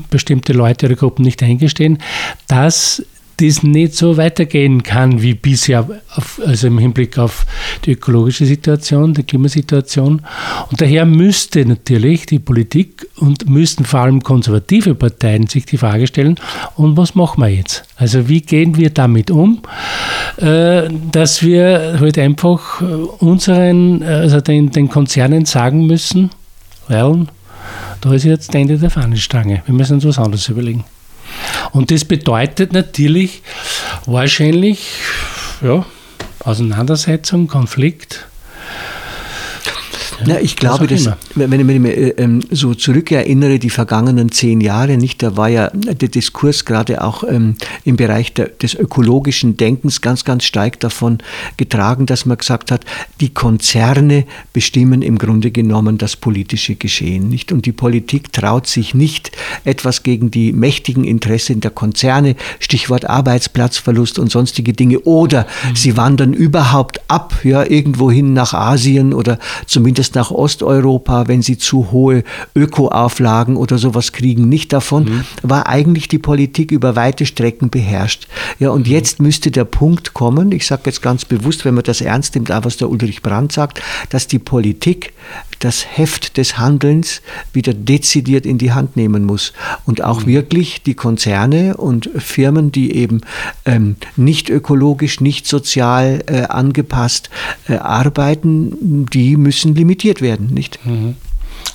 bestimmte 0.09 0.53
Leute 0.53 0.85
oder 0.87 0.95
Gruppen 0.95 1.23
nicht 1.23 1.41
eingestehen, 1.41 1.97
dass 2.47 3.03
das 3.37 3.63
nicht 3.63 3.95
so 3.95 4.17
weitergehen 4.17 4.83
kann 4.83 5.21
wie 5.21 5.33
bisher, 5.33 5.87
auf, 6.15 6.41
also 6.45 6.67
im 6.67 6.77
Hinblick 6.77 7.17
auf 7.17 7.45
die 7.85 7.93
ökologische 7.93 8.45
Situation, 8.45 9.13
die 9.13 9.23
Klimasituation. 9.23 10.21
Und 10.69 10.81
daher 10.81 11.05
müsste 11.05 11.65
natürlich 11.65 12.25
die 12.25 12.39
Politik 12.39 13.07
und 13.17 13.49
müssten 13.49 13.85
vor 13.85 14.01
allem 14.01 14.21
konservative 14.21 14.95
Parteien 14.95 15.47
sich 15.47 15.65
die 15.65 15.77
Frage 15.77 16.07
stellen, 16.07 16.35
und 16.75 16.97
was 16.97 17.15
machen 17.15 17.41
wir 17.41 17.49
jetzt? 17.49 17.83
Also 17.95 18.27
wie 18.29 18.41
gehen 18.41 18.77
wir 18.77 18.89
damit 18.89 19.31
um, 19.31 19.61
äh, 20.37 20.89
dass 21.11 21.43
wir 21.43 21.97
halt 21.99 22.17
einfach 22.17 22.81
unseren, 23.19 24.03
also 24.03 24.41
den, 24.41 24.71
den 24.71 24.89
Konzernen 24.89 25.45
sagen 25.45 25.85
müssen, 25.85 26.29
well, 26.87 27.27
da 28.01 28.13
ist 28.13 28.25
jetzt 28.25 28.49
das 28.49 28.55
Ende 28.55 28.77
der 28.77 28.89
Fahnenstange, 28.89 29.63
wir 29.65 29.73
müssen 29.73 29.93
uns 29.95 30.05
was 30.05 30.19
anderes 30.19 30.49
überlegen. 30.49 30.83
Und 31.71 31.91
das 31.91 32.05
bedeutet 32.05 32.73
natürlich 32.73 33.41
wahrscheinlich 34.05 34.89
ja, 35.61 35.85
Auseinandersetzung, 36.43 37.47
Konflikt. 37.47 38.27
Ja, 40.27 40.39
ich 40.39 40.55
glaube, 40.55 40.87
dass, 40.87 41.09
wenn 41.35 41.59
ich 41.59 41.79
mich 41.79 41.97
äh, 41.97 42.09
ähm, 42.17 42.41
so 42.51 42.73
zurückerinnere, 42.73 43.59
die 43.59 43.69
vergangenen 43.69 44.31
zehn 44.31 44.61
Jahre, 44.61 44.97
nicht, 44.97 45.23
da 45.23 45.37
war 45.37 45.49
ja 45.49 45.69
der 45.69 46.09
Diskurs 46.09 46.65
gerade 46.65 47.03
auch 47.03 47.23
ähm, 47.23 47.55
im 47.83 47.95
Bereich 47.95 48.33
der, 48.33 48.47
des 48.47 48.73
ökologischen 48.73 49.57
Denkens 49.57 50.01
ganz, 50.01 50.25
ganz 50.25 50.43
stark 50.43 50.79
davon 50.79 51.19
getragen, 51.57 52.05
dass 52.05 52.25
man 52.25 52.37
gesagt 52.37 52.71
hat, 52.71 52.85
die 53.19 53.29
Konzerne 53.33 54.25
bestimmen 54.53 55.01
im 55.01 55.17
Grunde 55.17 55.51
genommen 55.51 55.97
das 55.97 56.15
politische 56.15 56.75
Geschehen, 56.75 57.29
nicht? 57.29 57.51
Und 57.51 57.65
die 57.65 57.71
Politik 57.71 58.31
traut 58.33 58.67
sich 58.67 58.93
nicht, 58.93 59.31
etwas 59.63 60.03
gegen 60.03 60.31
die 60.31 60.53
mächtigen 60.53 61.03
Interessen 61.03 61.61
der 61.61 61.71
Konzerne, 61.71 62.35
Stichwort 62.59 63.09
Arbeitsplatzverlust 63.09 64.19
und 64.19 64.31
sonstige 64.31 64.73
Dinge, 64.73 64.99
oder 65.01 65.47
mhm. 65.69 65.75
sie 65.75 65.97
wandern 65.97 66.33
überhaupt 66.33 67.01
ab, 67.07 67.41
ja, 67.43 67.63
irgendwohin 67.63 68.33
nach 68.33 68.53
Asien 68.53 69.13
oder 69.13 69.39
zumindest 69.65 70.12
nach 70.15 70.31
Osteuropa, 70.31 71.27
wenn 71.27 71.41
sie 71.41 71.57
zu 71.57 71.91
hohe 71.91 72.23
Ökoauflagen 72.55 73.55
oder 73.55 73.77
sowas 73.77 74.11
kriegen, 74.11 74.49
nicht 74.49 74.73
davon, 74.73 75.05
mhm. 75.05 75.23
war 75.41 75.67
eigentlich 75.67 76.07
die 76.07 76.19
Politik 76.19 76.71
über 76.71 76.95
weite 76.95 77.25
Strecken 77.25 77.69
beherrscht. 77.69 78.27
Ja, 78.59 78.69
und 78.69 78.87
mhm. 78.87 78.93
jetzt 78.93 79.19
müsste 79.19 79.51
der 79.51 79.65
Punkt 79.65 80.13
kommen, 80.13 80.51
ich 80.51 80.65
sage 80.65 80.83
jetzt 80.85 81.01
ganz 81.01 81.25
bewusst, 81.25 81.65
wenn 81.65 81.73
man 81.73 81.83
das 81.83 82.01
ernst 82.01 82.35
nimmt, 82.35 82.51
auch 82.51 82.65
was 82.65 82.77
der 82.77 82.89
Ulrich 82.89 83.21
Brandt 83.21 83.51
sagt, 83.51 83.81
dass 84.09 84.27
die 84.27 84.39
Politik 84.39 85.13
das 85.63 85.85
Heft 85.97 86.37
des 86.37 86.57
Handelns 86.57 87.21
wieder 87.53 87.73
dezidiert 87.73 88.45
in 88.45 88.57
die 88.57 88.73
Hand 88.73 88.97
nehmen 88.97 89.23
muss 89.23 89.53
und 89.85 90.03
auch 90.03 90.21
mhm. 90.21 90.27
wirklich 90.27 90.83
die 90.83 90.93
Konzerne 90.93 91.77
und 91.77 92.09
Firmen, 92.17 92.71
die 92.71 92.95
eben 92.95 93.21
ähm, 93.65 93.95
nicht 94.15 94.49
ökologisch, 94.49 95.21
nicht 95.21 95.47
sozial 95.47 96.23
äh, 96.27 96.43
angepasst 96.43 97.29
äh, 97.67 97.75
arbeiten, 97.75 99.05
die 99.11 99.37
müssen 99.37 99.75
limitiert 99.75 100.21
werden, 100.21 100.47
nicht? 100.47 100.79
Mhm. 100.85 101.15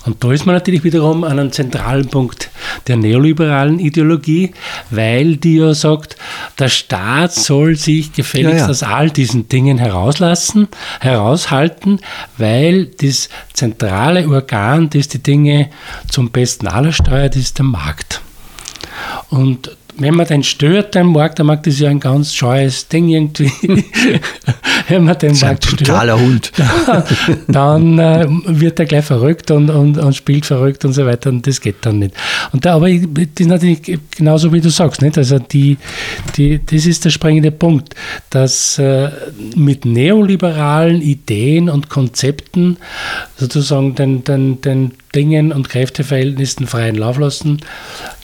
Und 0.09 0.23
da 0.23 0.31
ist 0.31 0.47
man 0.47 0.55
natürlich 0.55 0.83
wiederum 0.83 1.23
an 1.23 1.37
einem 1.37 1.51
zentralen 1.51 2.07
Punkt 2.07 2.49
der 2.87 2.97
neoliberalen 2.97 3.77
Ideologie, 3.77 4.53
weil 4.89 5.37
die 5.37 5.57
ja 5.57 5.75
sagt, 5.75 6.15
der 6.57 6.69
Staat 6.69 7.31
soll 7.31 7.75
sich 7.75 8.11
gefälligst 8.11 8.53
ja, 8.53 8.65
ja. 8.65 8.69
aus 8.69 8.81
all 8.81 9.11
diesen 9.11 9.49
Dingen 9.49 9.77
herauslassen, 9.77 10.67
heraushalten, 10.99 11.99
weil 12.39 12.87
das 12.87 13.29
zentrale 13.53 14.27
Organ, 14.27 14.89
das 14.89 15.09
die 15.09 15.21
Dinge 15.21 15.69
zum 16.09 16.31
Besten 16.31 16.67
aller 16.67 16.91
steuert, 16.91 17.35
ist 17.35 17.59
der 17.59 17.65
Markt. 17.65 18.21
Und 19.29 19.77
wenn 19.99 20.15
man 20.15 20.27
den 20.27 20.43
stört, 20.43 20.95
den 20.95 21.07
Markt, 21.07 21.39
dann 21.39 21.47
mag 21.47 21.63
das 21.63 21.79
ja 21.79 21.89
ein 21.89 21.99
ganz 21.99 22.33
scheues 22.33 22.87
Ding 22.87 23.09
irgendwie. 23.09 23.51
wenn 24.87 25.03
man 25.03 25.17
den 25.17 25.37
Markt 25.37 25.65
stört. 25.65 25.79
totaler 25.79 26.19
Hund. 26.19 26.51
dann 27.47 27.99
äh, 27.99 28.25
wird 28.29 28.79
er 28.79 28.85
gleich 28.85 29.05
verrückt 29.05 29.51
und, 29.51 29.69
und, 29.69 29.97
und, 29.97 30.15
spielt 30.15 30.45
verrückt 30.45 30.83
und 30.85 30.93
so 30.93 31.05
weiter 31.05 31.29
und 31.29 31.45
das 31.45 31.61
geht 31.61 31.77
dann 31.81 31.99
nicht. 31.99 32.15
Und 32.51 32.65
da, 32.65 32.75
aber 32.75 32.89
das 32.89 33.27
ist 33.39 33.47
natürlich 33.47 33.99
genauso 34.15 34.51
wie 34.51 34.61
du 34.61 34.69
sagst, 34.69 35.01
nicht? 35.01 35.17
Also 35.17 35.39
die, 35.39 35.77
die, 36.35 36.59
das 36.65 36.85
ist 36.85 37.05
der 37.05 37.09
springende 37.11 37.51
Punkt, 37.51 37.95
dass 38.29 38.79
äh, 38.79 39.09
mit 39.55 39.85
neoliberalen 39.85 41.01
Ideen 41.01 41.69
und 41.69 41.89
Konzepten 41.89 42.77
sozusagen 43.37 43.95
den, 43.95 44.23
den, 44.23 44.61
den 44.61 44.91
Dingen 45.13 45.51
und 45.51 45.69
Kräfteverhältnissen 45.69 46.67
freien 46.67 46.95
Lauf 46.95 47.17
lassen, 47.17 47.61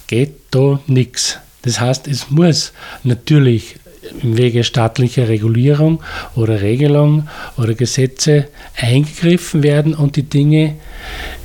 geht 0.07 0.35
da 0.51 0.79
nichts. 0.87 1.39
Das 1.65 1.81
heißt, 1.81 2.07
es 2.07 2.29
muss 2.29 2.71
natürlich 3.03 3.75
im 4.21 4.37
Wege 4.37 4.63
staatlicher 4.63 5.27
Regulierung 5.27 6.01
oder 6.35 6.61
Regelung 6.61 7.27
oder 7.57 7.73
Gesetze 7.73 8.47
eingegriffen 8.77 9.63
werden 9.63 9.93
und 9.93 10.15
die 10.15 10.23
Dinge 10.23 10.75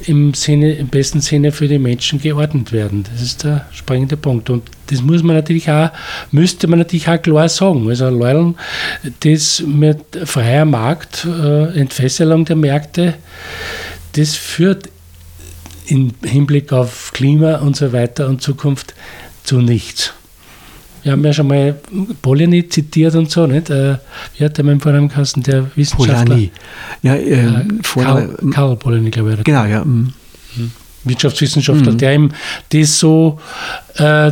im, 0.07 0.35
Sinne, 0.35 0.75
im 0.75 0.89
besten 0.89 1.21
Sinne 1.21 1.53
für 1.53 1.69
die 1.69 1.79
Menschen 1.79 2.21
geordnet 2.21 2.73
werden. 2.73 3.05
Das 3.11 3.23
ist 3.23 3.45
der 3.45 3.67
springende 3.73 4.17
Punkt. 4.17 4.51
Und 4.51 4.65
das 4.89 5.03
muss 5.03 5.23
man 5.23 5.37
natürlich 5.37 5.71
auch, 5.71 5.91
müsste 6.31 6.67
man 6.69 6.79
natürlich 6.79 7.09
auch 7.09 7.21
klar 7.21 7.49
sagen. 7.49 7.89
Also 7.89 8.09
Leuten, 8.09 8.57
das 9.21 9.63
mit 9.67 10.01
freier 10.25 10.65
Markt, 10.65 11.27
äh, 11.27 11.79
Entfesselung 11.79 12.45
der 12.45 12.57
Märkte, 12.57 13.15
das 14.13 14.37
führt 14.37 14.89
im 15.87 16.13
Hinblick 16.23 16.73
auf 16.73 17.11
Klima 17.13 17.57
und 17.57 17.77
so 17.77 17.93
weiter 17.93 18.29
und 18.29 18.43
Zukunft 18.43 18.95
zu 19.51 19.61
nichts. 19.61 20.13
Wir 21.03 21.11
haben 21.11 21.25
ja 21.25 21.33
schon 21.33 21.49
mal 21.49 21.75
Polanyi 22.23 22.69
zitiert 22.69 23.17
und 23.17 23.33
so, 23.33 23.49
nicht? 23.49 23.69
Äh, 23.69 23.97
wie 24.37 24.45
hat 24.45 24.57
der 24.57 24.65
mein 24.65 24.79
Vornamen 24.79 25.09
geheißen, 25.09 25.43
der 25.43 25.69
Wissenschaftler? 25.75 26.25
Polanyi. 26.25 26.51
Ja, 27.03 27.15
äh, 27.15 27.47
äh, 27.47 27.65
Karl, 27.83 28.37
Karl 28.53 28.77
Polanyi, 28.77 29.11
glaube 29.11 29.35
ich. 29.35 29.43
Genau, 29.43 29.65
ja. 29.65 29.85
Mhm. 29.85 30.13
Wirtschaftswissenschaftler, 31.03 31.93
mhm. 31.93 31.99
der 31.99 32.15
ihm 32.15 32.31
das 32.69 33.01
so 33.01 33.41
äh, 33.97 34.31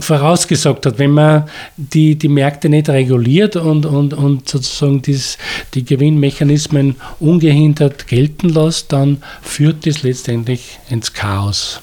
vorausgesagt 0.00 0.84
hat. 0.84 0.98
Wenn 0.98 1.12
man 1.12 1.44
die, 1.78 2.16
die 2.16 2.28
Märkte 2.28 2.68
nicht 2.68 2.90
reguliert 2.90 3.56
und, 3.56 3.86
und, 3.86 4.12
und 4.12 4.46
sozusagen 4.46 5.00
dies, 5.00 5.38
die 5.72 5.86
Gewinnmechanismen 5.86 6.96
ungehindert 7.18 8.08
gelten 8.08 8.50
lässt, 8.50 8.92
dann 8.92 9.22
führt 9.40 9.86
das 9.86 10.02
letztendlich 10.02 10.80
ins 10.90 11.14
Chaos. 11.14 11.80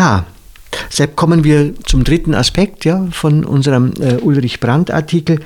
Ja, 0.00 0.24
Sepp, 0.88 1.14
kommen 1.14 1.44
wir 1.44 1.74
zum 1.84 2.04
dritten 2.04 2.34
Aspekt 2.34 2.86
ja, 2.86 3.06
von 3.10 3.44
unserem 3.44 3.92
äh, 4.00 4.14
Ulrich 4.14 4.58
Brandt-Artikel. 4.58 5.40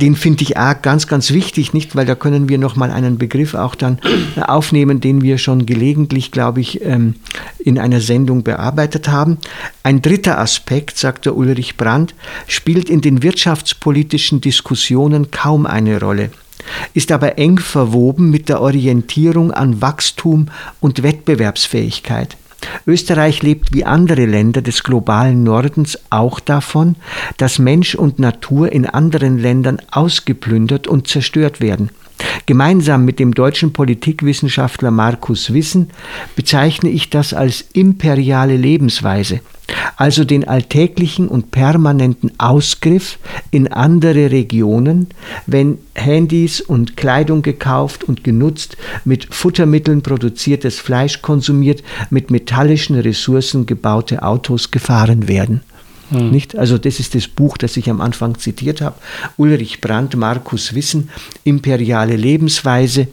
Den 0.00 0.16
finde 0.16 0.42
ich 0.42 0.56
auch 0.56 0.82
ganz, 0.82 1.06
ganz 1.06 1.30
wichtig, 1.30 1.72
nicht? 1.72 1.94
Weil 1.94 2.04
da 2.04 2.16
können 2.16 2.48
wir 2.48 2.58
nochmal 2.58 2.90
einen 2.90 3.16
Begriff 3.16 3.54
auch 3.54 3.76
dann 3.76 4.00
aufnehmen, 4.40 5.00
den 5.00 5.22
wir 5.22 5.38
schon 5.38 5.66
gelegentlich, 5.66 6.32
glaube 6.32 6.62
ich, 6.62 6.84
ähm, 6.84 7.14
in 7.60 7.78
einer 7.78 8.00
Sendung 8.00 8.42
bearbeitet 8.42 9.06
haben. 9.06 9.38
Ein 9.84 10.02
dritter 10.02 10.40
Aspekt, 10.40 10.98
sagt 10.98 11.24
der 11.24 11.36
Ulrich 11.36 11.76
Brandt, 11.76 12.16
spielt 12.48 12.90
in 12.90 13.02
den 13.02 13.22
wirtschaftspolitischen 13.22 14.40
Diskussionen 14.40 15.30
kaum 15.30 15.64
eine 15.64 16.00
Rolle 16.00 16.30
ist 16.94 17.12
aber 17.12 17.38
eng 17.38 17.60
verwoben 17.60 18.30
mit 18.30 18.48
der 18.48 18.60
Orientierung 18.60 19.52
an 19.52 19.80
Wachstum 19.80 20.48
und 20.80 21.04
Wettbewerbsfähigkeit. 21.04 22.36
Österreich 22.86 23.42
lebt 23.42 23.72
wie 23.74 23.84
andere 23.84 24.26
Länder 24.26 24.62
des 24.62 24.82
globalen 24.82 25.42
Nordens 25.42 25.98
auch 26.10 26.40
davon, 26.40 26.96
dass 27.36 27.58
Mensch 27.58 27.94
und 27.94 28.18
Natur 28.18 28.72
in 28.72 28.86
anderen 28.86 29.38
Ländern 29.38 29.80
ausgeplündert 29.90 30.86
und 30.86 31.08
zerstört 31.08 31.60
werden. 31.60 31.90
Gemeinsam 32.46 33.04
mit 33.04 33.18
dem 33.18 33.34
deutschen 33.34 33.72
Politikwissenschaftler 33.72 34.90
Markus 34.90 35.52
Wissen 35.52 35.90
bezeichne 36.36 36.90
ich 36.90 37.10
das 37.10 37.34
als 37.34 37.64
imperiale 37.72 38.56
Lebensweise, 38.56 39.40
also 39.96 40.24
den 40.24 40.46
alltäglichen 40.46 41.28
und 41.28 41.50
permanenten 41.50 42.32
Ausgriff 42.38 43.18
in 43.50 43.72
andere 43.72 44.30
Regionen, 44.30 45.08
wenn 45.46 45.78
Handys 45.94 46.60
und 46.60 46.96
Kleidung 46.96 47.42
gekauft 47.42 48.04
und 48.04 48.22
genutzt, 48.22 48.76
mit 49.04 49.34
Futtermitteln 49.34 50.02
produziertes 50.02 50.78
Fleisch 50.78 51.22
konsumiert, 51.22 51.82
mit 52.10 52.30
metallischen 52.30 52.96
Ressourcen 52.96 53.66
gebaute 53.66 54.22
Autos 54.22 54.70
gefahren 54.70 55.26
werden. 55.26 55.62
Hm. 56.10 56.30
Nicht? 56.30 56.56
Also 56.56 56.78
das 56.78 57.00
ist 57.00 57.14
das 57.14 57.28
Buch, 57.28 57.56
das 57.56 57.76
ich 57.76 57.90
am 57.90 58.00
Anfang 58.00 58.38
zitiert 58.38 58.80
habe. 58.80 58.96
Ulrich 59.36 59.80
Brandt, 59.80 60.16
Markus 60.16 60.74
Wissen, 60.74 61.10
Imperiale 61.44 62.16
Lebensweise, 62.16 63.08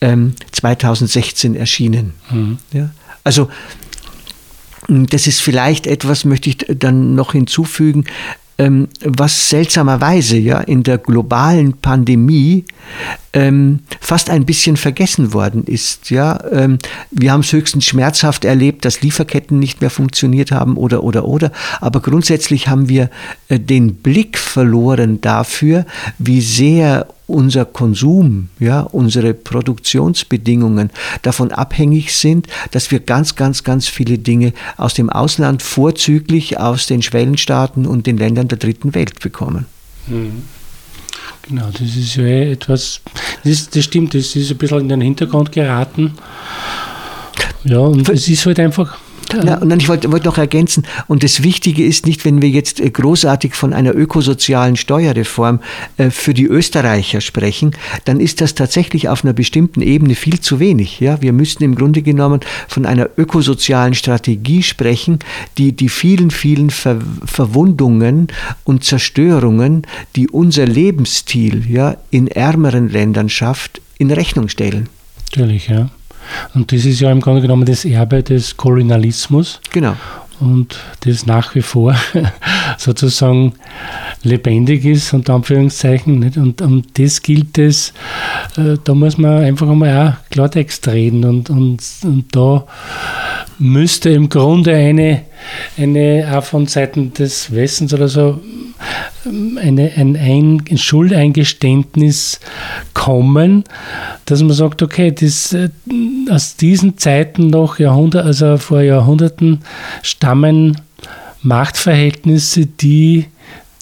ähm, 0.00 0.34
2016 0.50 1.54
erschienen. 1.54 2.14
Hm. 2.28 2.58
Ja? 2.72 2.90
Also 3.24 3.48
das 4.88 5.26
ist 5.26 5.40
vielleicht 5.40 5.86
etwas, 5.86 6.24
möchte 6.24 6.50
ich 6.50 6.58
dann 6.68 7.14
noch 7.14 7.32
hinzufügen, 7.32 8.04
ähm, 8.58 8.88
was 9.04 9.48
seltsamerweise 9.48 10.36
ja 10.36 10.60
in 10.60 10.82
der 10.82 10.98
globalen 10.98 11.74
Pandemie 11.74 12.64
ähm, 13.32 13.80
fast 14.00 14.30
ein 14.30 14.44
bisschen 14.44 14.76
vergessen 14.76 15.32
worden 15.32 15.64
ist. 15.64 16.10
Ja, 16.10 16.42
ähm, 16.50 16.78
wir 17.10 17.32
haben 17.32 17.40
es 17.40 17.52
höchstens 17.52 17.84
schmerzhaft 17.84 18.44
erlebt, 18.44 18.84
dass 18.84 19.00
Lieferketten 19.00 19.58
nicht 19.58 19.80
mehr 19.80 19.90
funktioniert 19.90 20.52
haben 20.52 20.76
oder 20.76 21.02
oder 21.02 21.24
oder. 21.24 21.52
Aber 21.80 22.00
grundsätzlich 22.00 22.68
haben 22.68 22.88
wir 22.88 23.10
äh, 23.48 23.58
den 23.58 23.94
Blick 23.96 24.38
verloren 24.38 25.20
dafür, 25.20 25.86
wie 26.18 26.40
sehr 26.40 27.06
unser 27.26 27.64
Konsum, 27.64 28.48
ja, 28.58 28.80
unsere 28.80 29.32
Produktionsbedingungen 29.32 30.90
davon 31.22 31.50
abhängig 31.50 32.14
sind, 32.14 32.46
dass 32.72 32.90
wir 32.90 33.00
ganz, 33.00 33.36
ganz, 33.36 33.64
ganz 33.64 33.88
viele 33.88 34.18
Dinge 34.18 34.52
aus 34.76 34.92
dem 34.92 35.08
Ausland, 35.08 35.62
vorzüglich 35.62 36.58
aus 36.58 36.86
den 36.86 37.00
Schwellenstaaten 37.00 37.86
und 37.86 38.06
den 38.06 38.18
Ländern 38.18 38.48
der 38.48 38.58
dritten 38.58 38.94
Welt 38.94 39.20
bekommen. 39.20 39.64
Mhm. 40.08 40.42
Genau, 41.48 41.68
das 41.72 41.96
ist 41.96 42.16
ja 42.16 42.24
etwas, 42.24 43.00
das, 43.44 43.68
das 43.68 43.84
stimmt, 43.84 44.14
das 44.14 44.36
ist 44.36 44.50
ein 44.50 44.58
bisschen 44.58 44.80
in 44.80 44.88
den 44.88 45.00
Hintergrund 45.00 45.52
geraten. 45.52 46.14
Ja, 47.64 47.78
und 47.78 48.08
es 48.08 48.28
ist 48.28 48.46
halt 48.46 48.60
einfach 48.60 48.96
Ja, 49.34 49.58
und 49.58 49.68
dann 49.68 49.80
ich 49.80 49.88
wollte 49.88 50.10
wollt 50.12 50.24
noch 50.24 50.38
ergänzen, 50.38 50.84
und 51.08 51.22
das 51.22 51.42
Wichtige 51.42 51.84
ist 51.84 52.06
nicht, 52.06 52.24
wenn 52.24 52.42
wir 52.42 52.48
jetzt 52.48 52.80
äh, 52.80 52.90
großartig 52.90 53.54
von 53.54 53.72
einer 53.72 53.94
ökosozialen 53.94 54.76
Steuerreform 54.76 55.60
äh, 55.96 56.10
für 56.10 56.34
die 56.34 56.46
Österreicher 56.46 57.20
sprechen, 57.20 57.72
dann 58.04 58.20
ist 58.20 58.40
das 58.40 58.54
tatsächlich 58.54 59.08
auf 59.08 59.24
einer 59.24 59.32
bestimmten 59.32 59.82
Ebene 59.82 60.14
viel 60.14 60.40
zu 60.40 60.60
wenig. 60.60 61.00
Ja, 61.00 61.20
wir 61.22 61.32
müssten 61.32 61.64
im 61.64 61.74
Grunde 61.74 62.02
genommen 62.02 62.40
von 62.68 62.86
einer 62.86 63.08
ökosozialen 63.16 63.94
Strategie 63.94 64.62
sprechen, 64.62 65.18
die 65.58 65.72
die 65.72 65.88
vielen, 65.88 66.30
vielen 66.30 66.70
Ver 66.70 66.98
Verwundungen 67.24 68.28
und 68.64 68.84
Zerstörungen, 68.84 69.86
die 70.16 70.28
unser 70.28 70.66
Lebensstil 70.66 71.64
ja, 71.68 71.96
in 72.10 72.28
ärmeren 72.28 72.88
Ländern 72.88 73.28
schafft, 73.28 73.80
in 73.98 74.10
Rechnung 74.10 74.48
stellen. 74.48 74.88
Natürlich, 75.30 75.68
ja. 75.68 75.90
Und 76.54 76.72
das 76.72 76.84
ist 76.84 77.00
ja 77.00 77.10
im 77.10 77.20
Grunde 77.20 77.42
genommen 77.42 77.64
das 77.64 77.84
Erbe 77.84 78.22
des 78.22 78.56
Kolonialismus. 78.56 79.60
Genau. 79.70 79.96
Und 80.40 80.80
das 81.00 81.24
nach 81.24 81.54
wie 81.54 81.62
vor 81.62 81.94
sozusagen 82.78 83.52
lebendig 84.24 84.84
ist, 84.84 85.12
unter 85.12 85.34
Anführungszeichen. 85.34 86.18
Nicht? 86.18 86.36
Und 86.36 86.60
um 86.62 86.82
das 86.94 87.22
gilt 87.22 87.58
es, 87.58 87.92
äh, 88.56 88.76
da 88.82 88.94
muss 88.94 89.18
man 89.18 89.44
einfach 89.44 89.68
einmal 89.68 90.08
auch 90.08 90.30
Klartext 90.30 90.88
reden. 90.88 91.24
Und, 91.24 91.48
und, 91.48 91.80
und 92.02 92.24
da 92.34 92.66
müsste 93.58 94.10
im 94.10 94.28
Grunde 94.28 94.74
eine, 94.74 95.22
eine 95.78 96.28
auch 96.36 96.42
von 96.44 96.66
Seiten 96.66 97.12
des 97.12 97.54
Westens 97.54 97.94
oder 97.94 98.08
so 98.08 98.40
eine, 99.24 99.92
ein, 99.96 100.16
ein 100.16 100.78
Schuldeingeständnis 100.78 102.40
kommen, 102.94 103.64
dass 104.24 104.42
man 104.42 104.52
sagt, 104.52 104.82
okay, 104.82 105.12
das, 105.12 105.52
äh, 105.52 105.70
aus 106.30 106.56
diesen 106.56 106.98
Zeiten 106.98 107.48
noch 107.48 107.78
Jahrhundert, 107.78 108.26
also 108.26 108.56
vor 108.58 108.82
Jahrhunderten 108.82 109.60
stammen 110.02 110.80
Machtverhältnisse, 111.42 112.66
die 112.66 113.26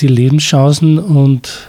die 0.01 0.09
Lebenschancen 0.09 0.99
und 0.99 1.69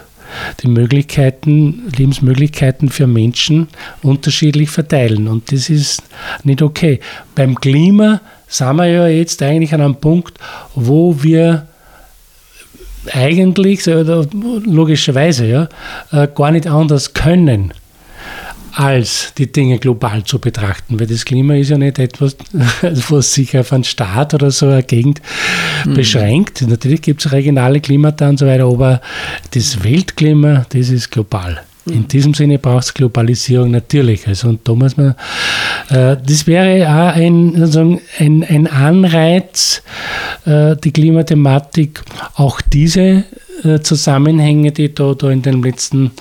die 0.62 0.68
Möglichkeiten, 0.68 1.92
Lebensmöglichkeiten 1.94 2.88
für 2.88 3.06
Menschen 3.06 3.68
unterschiedlich 4.02 4.70
verteilen. 4.70 5.28
Und 5.28 5.52
das 5.52 5.68
ist 5.68 6.02
nicht 6.42 6.62
okay. 6.62 7.00
Beim 7.34 7.54
Klima 7.54 8.22
sind 8.48 8.76
wir 8.76 8.86
ja 8.86 9.06
jetzt 9.06 9.42
eigentlich 9.42 9.74
an 9.74 9.82
einem 9.82 9.96
Punkt, 9.96 10.38
wo 10.74 11.22
wir 11.22 11.66
eigentlich, 13.12 13.86
logischerweise, 13.86 15.46
ja, 15.46 15.68
äh, 16.12 16.28
gar 16.34 16.50
nicht 16.50 16.66
anders 16.66 17.14
können, 17.14 17.72
als 18.74 19.34
die 19.36 19.52
Dinge 19.52 19.78
global 19.78 20.24
zu 20.24 20.38
betrachten, 20.38 20.98
weil 20.98 21.06
das 21.06 21.24
Klima 21.24 21.54
ist 21.54 21.70
ja 21.70 21.78
nicht 21.78 21.98
etwas, 21.98 22.36
was 23.10 23.34
sich 23.34 23.56
auf 23.56 23.72
einen 23.72 23.84
Staat 23.84 24.34
oder 24.34 24.50
so 24.50 24.66
eine 24.66 24.82
Gegend 24.82 25.20
mhm. 25.84 25.94
beschränkt. 25.94 26.62
Natürlich 26.62 27.02
gibt 27.02 27.24
es 27.24 27.32
regionale 27.32 27.80
Klimata 27.80 28.28
und 28.28 28.38
so 28.38 28.46
weiter, 28.46 28.64
aber 28.64 29.00
das 29.50 29.84
Weltklima, 29.84 30.64
das 30.70 30.88
ist 30.88 31.10
global. 31.10 31.62
In 31.86 32.06
diesem 32.06 32.32
Sinne 32.34 32.58
braucht 32.58 32.84
es 32.84 32.94
Globalisierung 32.94 33.70
natürlich. 33.70 34.26
Also, 34.28 34.48
und 34.48 34.66
da 34.68 34.74
muss 34.74 34.96
man, 34.96 35.14
äh, 35.90 36.16
das 36.24 36.46
wäre 36.46 36.88
auch 36.88 37.16
ein, 37.16 37.54
sozusagen 37.56 38.00
ein, 38.18 38.44
ein 38.44 38.66
Anreiz, 38.68 39.82
äh, 40.46 40.76
die 40.76 40.92
Klimathematik, 40.92 42.02
auch 42.34 42.60
diese 42.60 43.24
äh, 43.64 43.80
Zusammenhänge, 43.80 44.72
die 44.72 44.94
du 44.94 45.14
da 45.14 45.30
in 45.30 45.42
dem 45.42 45.62
letzten 45.62 46.12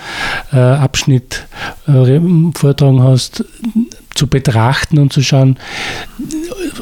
äh, 0.52 0.58
Abschnitt 0.58 1.45
äh, 1.88 2.19
vortragen 2.56 3.04
hast, 3.04 3.45
zu 4.15 4.28
betrachten 4.28 5.00
und 5.00 5.13
zu 5.13 5.21
schauen, 5.21 5.58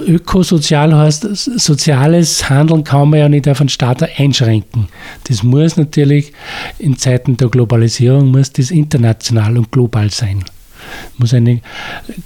ökosozial 0.08 0.96
heißt, 0.96 1.24
soziales 1.60 2.50
Handeln 2.50 2.84
kann 2.84 3.10
man 3.10 3.20
ja 3.20 3.30
nicht 3.30 3.48
auf 3.48 3.60
einen 3.60 3.70
Staat 3.70 4.04
einschränken. 4.18 4.88
Das 5.26 5.44
muss 5.44 5.78
natürlich 5.78 6.34
in 6.78 6.98
Zeiten 6.98 7.38
der 7.38 7.50
Globalisierung, 7.50 8.32
muss 8.32 8.52
das 8.52 8.72
international 8.72 9.58
und 9.58 9.72
global 9.72 10.10
sein. 10.10 10.44
Muss 11.18 11.34
eine 11.34 11.62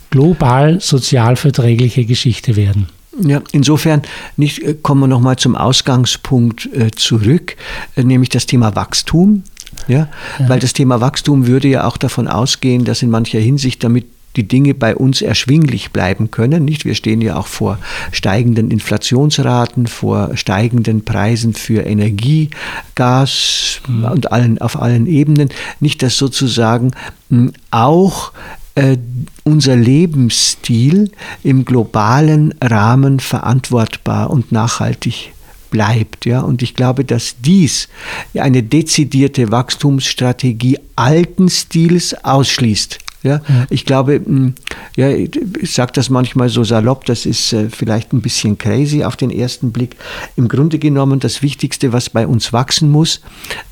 global 0.10 0.80
sozial 0.80 1.36
verträgliche 1.36 2.06
Geschichte 2.06 2.56
werden. 2.56 2.88
Ja, 3.22 3.42
insofern 3.52 4.02
nicht, 4.38 4.64
äh, 4.64 4.74
kommen 4.74 5.02
wir 5.02 5.08
nochmal 5.08 5.36
zum 5.36 5.56
Ausgangspunkt 5.56 6.68
äh, 6.74 6.90
zurück, 6.92 7.56
äh, 7.96 8.04
nämlich 8.04 8.30
das 8.30 8.48
Thema 8.48 8.76
Wachstum. 8.76 9.44
Ja? 9.88 10.10
ja? 10.40 10.50
Weil 10.50 10.60
das 10.60 10.74
Thema 10.74 11.00
Wachstum 11.00 11.46
würde 11.46 11.68
ja 11.68 11.86
auch 11.86 11.98
davon 11.98 12.28
ausgehen, 12.28 12.86
dass 12.86 13.04
in 13.04 13.10
mancher 13.12 13.40
Hinsicht 13.40 13.84
damit 13.84 14.06
die 14.36 14.48
Dinge 14.48 14.74
bei 14.74 14.96
uns 14.96 15.22
erschwinglich 15.22 15.92
bleiben 15.92 16.32
können. 16.32 16.66
Nicht? 16.66 16.86
Wir 16.86 16.96
stehen 16.96 17.22
ja 17.22 17.36
auch 17.36 17.48
vor 17.48 17.80
steigenden 18.12 18.72
Inflationsraten, 18.72 19.88
vor 19.88 20.36
steigenden 20.36 21.06
Preisen 21.06 21.54
für 21.54 21.86
Energie, 21.86 22.50
Gas 22.96 23.82
mhm. 23.88 24.06
und 24.06 24.32
allen, 24.32 24.58
auf 24.60 24.82
allen 24.82 25.06
Ebenen. 25.06 25.50
Nicht, 25.80 26.02
dass 26.04 26.18
sozusagen 26.18 26.92
hm, 27.30 27.54
auch 27.72 28.32
äh, 28.76 28.98
unser 29.44 29.76
Lebensstil 29.76 31.12
im 31.44 31.66
globalen 31.66 32.54
Rahmen 32.62 33.20
verantwortbar 33.20 34.32
und 34.32 34.52
nachhaltig 34.52 35.34
bleibt. 35.70 36.26
Ja? 36.26 36.42
Und 36.42 36.62
ich 36.62 36.76
glaube, 36.76 37.04
dass 37.04 37.36
dies 37.42 37.90
eine 38.36 38.64
dezidierte 38.64 39.52
Wachstumsstrategie 39.52 40.80
alten 40.96 41.50
Stils 41.50 42.14
ausschließt. 42.24 43.00
Ja. 43.24 43.42
Ich 43.70 43.86
glaube, 43.86 44.16
hm, 44.16 44.54
ja, 44.98 45.10
ich 45.10 45.74
sage 45.74 45.94
das 45.94 46.10
manchmal 46.10 46.50
so 46.50 46.64
salopp, 46.64 47.06
das 47.06 47.26
ist 47.26 47.54
äh, 47.54 47.70
vielleicht 47.70 48.12
ein 48.12 48.22
bisschen 48.22 48.58
crazy 48.58 49.04
auf 49.04 49.16
den 49.16 49.32
ersten 49.32 49.72
Blick. 49.72 49.96
Im 50.36 50.50
Grunde 50.50 50.78
genommen 50.78 51.20
das 51.22 51.42
Wichtigste, 51.42 51.94
was 51.94 52.10
bei 52.10 52.28
uns 52.28 52.52
wachsen 52.52 52.92
muss, 52.92 53.22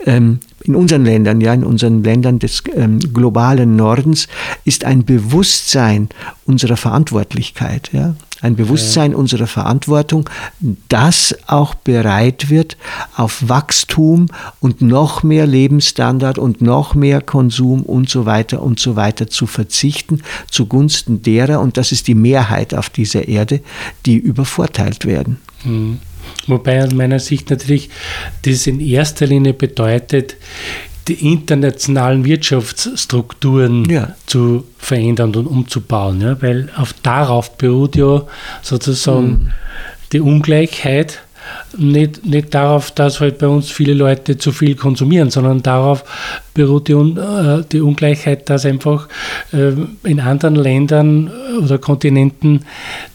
ähm, 0.06 0.40
in 0.64 0.76
unseren 0.76 1.04
Ländern, 1.04 1.42
ja, 1.42 1.54
in 1.54 1.66
unseren 1.66 2.04
Ländern 2.04 2.40
des 2.40 2.64
ähm, 2.76 3.00
globalen 3.00 3.76
Nordens, 3.76 4.28
ist 4.64 4.86
ein 4.86 5.04
Bewusstsein 5.04 6.10
unserer 6.46 6.78
Verantwortlichkeit, 6.78 7.90
ja, 7.92 8.16
ein 8.41 8.56
Bewusstsein 8.56 9.13
unserer 9.13 9.47
Verantwortung, 9.47 10.30
das 10.89 11.36
auch 11.47 11.75
bereit 11.75 12.49
wird, 12.49 12.77
auf 13.15 13.47
Wachstum 13.47 14.27
und 14.60 14.82
noch 14.82 15.23
mehr 15.23 15.45
Lebensstandard 15.45 16.38
und 16.38 16.62
noch 16.62 16.95
mehr 16.95 17.21
Konsum 17.21 17.84
und 17.84 18.10
so 18.10 18.25
weiter 18.25 18.62
und 18.62 18.80
so 18.80 18.95
weiter 18.95 19.27
zu 19.27 19.45
verzichten, 19.47 20.23
zugunsten 20.49 21.21
derer, 21.21 21.62
und 21.62 21.77
das 21.77 21.91
ist 21.91 22.08
die 22.08 22.15
Mehrheit 22.15 22.73
auf 22.73 22.89
dieser 22.89 23.27
Erde, 23.27 23.62
die 24.06 24.17
übervorteilt 24.17 25.06
werden. 25.06 25.38
Mhm. 25.63 25.99
Wobei 26.47 26.84
aus 26.84 26.93
meiner 26.93 27.19
Sicht 27.19 27.49
natürlich 27.49 27.89
das 28.43 28.67
in 28.67 28.80
erster 28.80 29.27
Linie 29.27 29.54
bedeutet, 29.54 30.38
die 31.08 31.32
internationalen 31.32 32.26
Wirtschaftsstrukturen 32.26 33.90
ja. 33.90 34.16
zu 34.26 34.66
verändern 34.78 35.36
und 35.36 35.48
umzubauen. 35.48 36.22
Ja? 36.22 36.42
Weil 36.42 36.70
auf, 36.76 36.94
darauf 37.02 37.58
beruht 37.58 37.96
ja 37.96 38.24
sozusagen 38.62 39.28
mhm. 39.28 39.50
die 40.14 40.22
Ungleichheit 40.22 41.22
nicht, 41.78 42.26
nicht 42.26 42.54
darauf, 42.54 42.92
dass 42.92 43.20
halt 43.20 43.38
bei 43.38 43.48
uns 43.48 43.70
viele 43.70 43.94
Leute 43.94 44.38
zu 44.38 44.52
viel 44.52 44.76
konsumieren, 44.76 45.30
sondern 45.30 45.64
darauf 45.64 46.04
beruht 46.54 46.88
die, 46.88 46.94
äh, 46.94 47.64
die 47.72 47.82
Ungleichheit, 47.82 48.50
dass 48.50 48.66
einfach 48.66 49.08
äh, 49.54 49.72
in 50.04 50.20
anderen 50.20 50.56
Ländern 50.56 51.32
oder 51.62 51.78
Kontinenten 51.78 52.66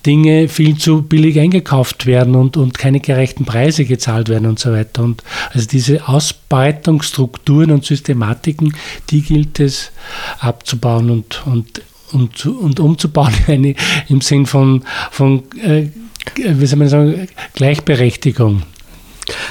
Dinge 0.04 0.48
viel 0.48 0.76
zu 0.78 1.02
billig 1.02 1.38
eingekauft 1.38 2.06
werden 2.06 2.34
und, 2.34 2.56
und 2.56 2.78
keine 2.78 3.00
gerechten 3.00 3.44
Preise 3.44 3.84
gezahlt 3.84 4.28
werden 4.28 4.46
und 4.46 4.58
so 4.58 4.72
weiter. 4.72 5.02
Und 5.02 5.22
also 5.52 5.66
diese 5.66 6.08
Ausbeutungsstrukturen 6.08 7.70
und 7.70 7.84
Systematiken, 7.84 8.74
die 9.10 9.22
gilt 9.22 9.60
es 9.60 9.90
abzubauen 10.38 11.10
und, 11.10 11.46
und, 11.46 11.82
und, 12.12 12.46
und 12.46 12.80
umzubauen 12.80 13.34
im 14.08 14.20
Sinn 14.20 14.46
von, 14.46 14.84
von 15.10 15.42
äh, 15.62 15.88
wie 16.34 16.66
soll 16.66 16.78
man 16.78 16.88
sagen, 16.88 17.28
Gleichberechtigung. 17.54 18.62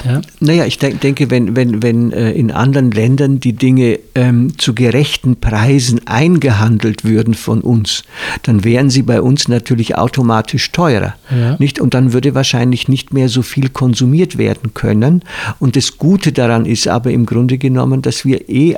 Ja? 0.04 0.22
Naja, 0.40 0.64
ich 0.64 0.78
denk, 0.78 1.00
denke, 1.00 1.30
wenn, 1.30 1.56
wenn, 1.56 1.82
wenn 1.82 2.12
äh, 2.12 2.32
in 2.32 2.50
anderen 2.50 2.90
Ländern 2.90 3.40
die 3.40 3.52
Dinge 3.52 3.98
ähm, 4.14 4.58
zu 4.58 4.74
gerechten 4.74 5.36
Preisen 5.36 6.06
eingehandelt 6.06 7.04
würden 7.04 7.34
von 7.34 7.60
uns, 7.60 8.02
dann 8.42 8.64
wären 8.64 8.90
sie 8.90 9.02
bei 9.02 9.20
uns 9.20 9.48
natürlich 9.48 9.96
automatisch 9.96 10.72
teurer. 10.72 11.14
Ja. 11.30 11.56
Nicht? 11.58 11.80
Und 11.80 11.94
dann 11.94 12.12
würde 12.12 12.34
wahrscheinlich 12.34 12.88
nicht 12.88 13.12
mehr 13.12 13.28
so 13.28 13.42
viel 13.42 13.68
konsumiert 13.68 14.38
werden 14.38 14.74
können. 14.74 15.22
Und 15.58 15.76
das 15.76 15.98
Gute 15.98 16.32
daran 16.32 16.64
ist 16.64 16.88
aber 16.88 17.10
im 17.10 17.26
Grunde 17.26 17.58
genommen, 17.58 18.02
dass 18.02 18.24
wir 18.24 18.48
eh 18.48 18.76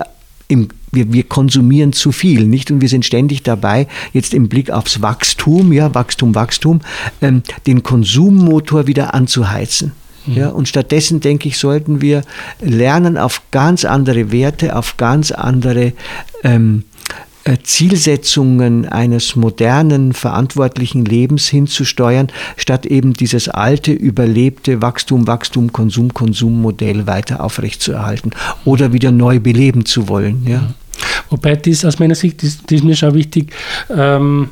im, 0.49 0.69
wir, 0.91 1.13
wir 1.13 1.23
konsumieren 1.25 1.93
zu 1.93 2.11
viel, 2.11 2.47
nicht? 2.47 2.71
Und 2.71 2.81
wir 2.81 2.89
sind 2.89 3.05
ständig 3.05 3.43
dabei, 3.43 3.87
jetzt 4.13 4.35
im 4.35 4.49
Blick 4.49 4.71
aufs 4.71 5.03
Wachstum, 5.03 5.73
ja, 5.73 5.95
Wachstum, 5.95 6.35
Wachstum, 6.35 6.81
ähm, 7.21 7.43
den 7.67 7.83
Konsummotor 7.83 8.87
wieder 8.87 9.15
anzuheizen. 9.15 9.93
Mhm. 10.27 10.35
Ja, 10.35 10.49
und 10.49 10.69
stattdessen 10.69 11.21
denke 11.21 11.49
ich, 11.49 11.59
sollten 11.59 12.01
wir 12.01 12.23
lernen, 12.61 13.19
auf 13.19 13.43
ganz 13.51 13.85
andere 13.85 14.33
Werte, 14.33 14.75
auf 14.77 14.97
ganz 14.97 15.31
andere 15.31 15.93
ähm, 16.43 16.85
äh, 16.85 16.88
Zielsetzungen 17.57 18.87
eines 18.87 19.37
modernen, 19.37 20.13
verantwortlichen 20.13 21.05
Lebens 21.05 21.49
hinzusteuern, 21.49 22.29
statt 22.57 22.87
eben 22.87 23.15
dieses 23.15 23.49
alte, 23.49 23.93
überlebte 23.93 24.83
Wachstum, 24.83 25.27
Wachstum, 25.27 25.73
Konsum, 25.73 26.13
Konsum-Modell 26.13 27.07
weiter 27.07 27.43
aufrechtzuerhalten 27.43 28.33
oder 28.65 28.93
wieder 28.93 29.11
neu 29.11 29.41
beleben 29.41 29.85
zu 29.85 30.09
wollen. 30.09 30.47
Ja. 30.47 30.61
Mhm. 30.61 30.75
Wobei 31.31 31.57
das 31.57 31.85
aus 31.85 31.99
meiner 31.99 32.15
Sicht, 32.15 32.43
das, 32.43 32.59
das 32.63 32.79
ist 32.79 32.85
mir 32.85 32.97
schon 32.97 33.15
wichtig, 33.15 33.53
ähm, 33.91 34.51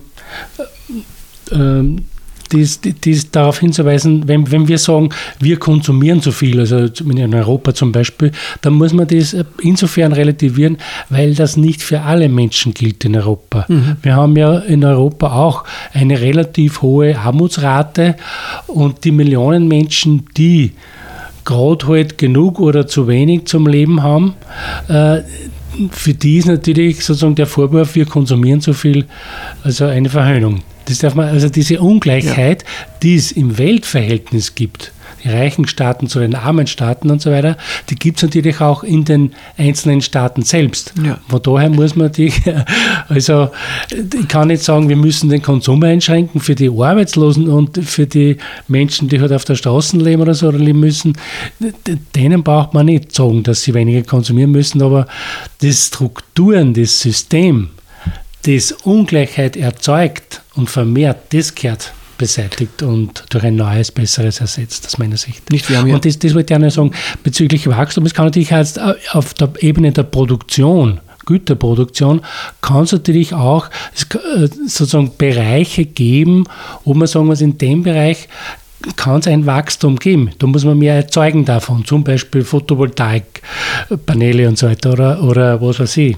ähm, 1.51 2.05
dies, 2.49 2.81
dies 2.81 3.31
darauf 3.31 3.61
hinzuweisen, 3.61 4.29
wenn, 4.29 4.51
wenn 4.51 4.69
wir 4.69 4.79
sagen, 4.79 5.11
wir 5.41 5.59
konsumieren 5.59 6.23
zu 6.23 6.33
viel, 6.33 6.61
also 6.61 6.79
in 6.79 7.35
Europa 7.35 7.75
zum 7.75 7.93
Beispiel, 7.93 8.33
dann 8.63 8.75
muss 8.75 8.93
man 8.93 9.07
das 9.07 9.37
insofern 9.63 10.13
relativieren, 10.13 10.79
weil 11.11 11.35
das 11.35 11.57
nicht 11.57 11.83
für 11.83 12.03
alle 12.03 12.29
Menschen 12.29 12.75
gilt 12.75 13.05
in 13.05 13.17
Europa. 13.17 13.67
Mhm. 13.69 13.97
Wir 14.03 14.17
haben 14.17 14.37
ja 14.37 14.59
in 14.59 14.85
Europa 14.85 15.33
auch 15.33 15.65
eine 15.93 16.21
relativ 16.21 16.83
hohe 16.83 17.19
Armutsrate 17.19 18.17
und 18.67 19.05
die 19.05 19.13
Millionen 19.13 19.69
Menschen, 19.69 20.25
die 20.37 20.73
gerade 21.45 21.87
halt 21.87 22.19
genug 22.19 22.61
oder 22.61 22.87
zu 22.87 23.09
wenig 23.09 23.47
zum 23.47 23.67
Leben 23.67 24.03
haben, 24.03 24.35
äh, 24.89 25.21
für 25.91 26.15
die 26.15 26.39
ist 26.39 26.47
natürlich 26.47 27.05
sozusagen 27.05 27.35
der 27.35 27.47
Vorwurf, 27.47 27.95
wir 27.95 28.07
konsumieren 28.07 28.61
zu 28.61 28.73
viel, 28.73 29.07
also 29.63 29.85
eine 29.87 30.09
Verhöhnung. 30.09 30.63
Das 30.87 30.99
darf 30.99 31.15
man, 31.15 31.29
also 31.29 31.49
diese 31.49 31.81
Ungleichheit, 31.81 32.63
ja. 32.63 32.69
die 33.03 33.17
es 33.17 33.33
im 33.33 33.59
Weltverhältnis 33.59 34.55
gibt, 34.55 34.93
die 35.23 35.29
reichen 35.29 35.67
Staaten 35.67 36.07
zu 36.09 36.21
den 36.21 36.35
armen 36.35 36.67
Staaten 36.67 37.11
und 37.11 37.21
so 37.21 37.31
weiter, 37.31 37.57
die 37.91 37.97
gibt 37.97 38.19
es 38.19 38.23
natürlich 38.23 38.61
auch 38.61 38.85
in 38.85 39.05
den 39.05 39.33
einzelnen 39.57 40.01
Staaten 40.01 40.43
selbst. 40.43 40.95
Ja. 41.05 41.19
Von 41.29 41.43
daher 41.43 41.71
muss 41.71 41.97
man 41.97 42.13
die, 42.13 42.33
also 43.09 43.51
ich 43.91 44.29
kann 44.29 44.49
nicht 44.49 44.63
sagen, 44.63 44.89
wir 44.89 44.97
müssen 44.97 45.29
den 45.29 45.43
Konsum 45.43 45.83
einschränken 45.83 46.41
für 46.41 46.55
die 46.55 46.71
Arbeitslosen 46.71 47.49
und 47.49 47.79
für 47.85 48.07
die 48.07 48.37
Menschen, 48.69 49.09
die 49.09 49.21
halt 49.21 49.33
auf 49.33 49.45
der 49.45 49.57
Straße 49.57 49.97
leben 49.97 50.23
oder 50.23 50.35
so 50.35 50.49
oder 50.49 50.59
leben 50.59 50.81
müssen. 50.81 51.15
Denen 52.15 52.43
braucht 52.43 52.75
man 52.75 52.87
nicht 52.87 53.15
sagen, 53.15 53.43
dass 53.43 53.63
sie 53.63 53.75
weniger 53.75 54.03
konsumieren 54.03 54.53
müssen, 54.53 54.83
aber 54.83 55.07
die 55.61 55.73
Strukturen, 55.73 56.75
das 56.75 57.01
System, 57.01 57.71
das 58.47 58.73
Ungleichheit 58.73 59.57
erzeugt 59.57 60.43
und 60.55 60.71
vermehrt, 60.71 61.33
das 61.33 61.55
gehört 61.55 61.93
beseitigt 62.19 62.83
und 62.83 63.25
durch 63.29 63.45
ein 63.45 63.57
neues, 63.57 63.93
besseres 63.93 64.41
ersetzt, 64.41 64.87
aus 64.87 64.99
meiner 64.99 65.17
Sicht. 65.17 65.51
Nicht, 65.51 65.69
ja 65.69 65.83
und 65.83 66.05
das, 66.05 66.19
das 66.19 66.35
wollte 66.35 66.55
ich 66.55 66.57
auch 66.57 66.63
noch 66.63 66.71
sagen, 66.71 66.93
bezüglich 67.23 67.67
Wachstum, 67.67 68.07
es 68.07 68.15
kann 68.15 68.27
natürlich 68.27 68.51
jetzt 68.51 68.81
auf 69.13 69.35
der 69.35 69.51
Ebene 69.61 69.93
der 69.93 70.05
Produktion 70.05 71.01
Güterproduktion 71.27 72.23
kann 72.63 72.85
es 72.85 72.93
natürlich 72.93 73.35
auch 73.35 73.67
äh, 73.67 74.49
sozusagen 74.67 75.11
Bereiche 75.19 75.85
geben, 75.85 76.45
wo 76.85 76.95
man 76.95 77.09
sagen 77.09 77.27
muss, 77.27 77.41
in 77.41 77.59
dem 77.59 77.83
Bereich 77.83 78.29
kann 78.95 79.19
es 79.19 79.27
ein 79.27 79.47
Wachstum 79.47 79.99
geben. 79.99 80.31
Da 80.39 80.47
muss 80.47 80.65
man 80.65 80.79
mehr 80.79 80.95
erzeugen 80.95 81.45
davon, 81.45 81.85
zum 81.85 82.05
Beispiel 82.05 82.45
Photovoltaikpaneele 82.45 84.49
und 84.49 84.57
so 84.57 84.69
weiter 84.69 84.93
oder, 84.93 85.23
oder 85.23 85.61
was 85.61 85.81
weiß 85.81 85.97
ich. 85.97 86.17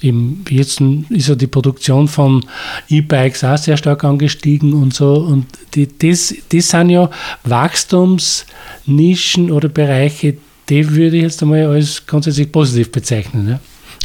Im, 0.00 0.44
jetzt 0.48 0.80
ist 1.10 1.28
ja 1.28 1.34
die 1.34 1.46
Produktion 1.46 2.08
von 2.08 2.42
E-Bikes 2.88 3.44
auch 3.44 3.58
sehr 3.58 3.76
stark 3.76 4.04
angestiegen 4.04 4.72
und 4.72 4.94
so. 4.94 5.12
Und 5.14 5.44
die, 5.74 5.86
das, 5.86 6.34
das 6.50 6.68
sind 6.68 6.88
ja 6.90 7.10
Wachstumsnischen 7.44 9.50
oder 9.50 9.68
Bereiche, 9.68 10.38
die 10.68 10.88
würde 10.90 11.16
ich 11.16 11.24
jetzt 11.24 11.42
einmal 11.42 11.66
als 11.66 12.06
grundsätzlich 12.06 12.52
positiv 12.52 12.92
bezeichnen. 12.92 13.48
Ja. 13.48 13.60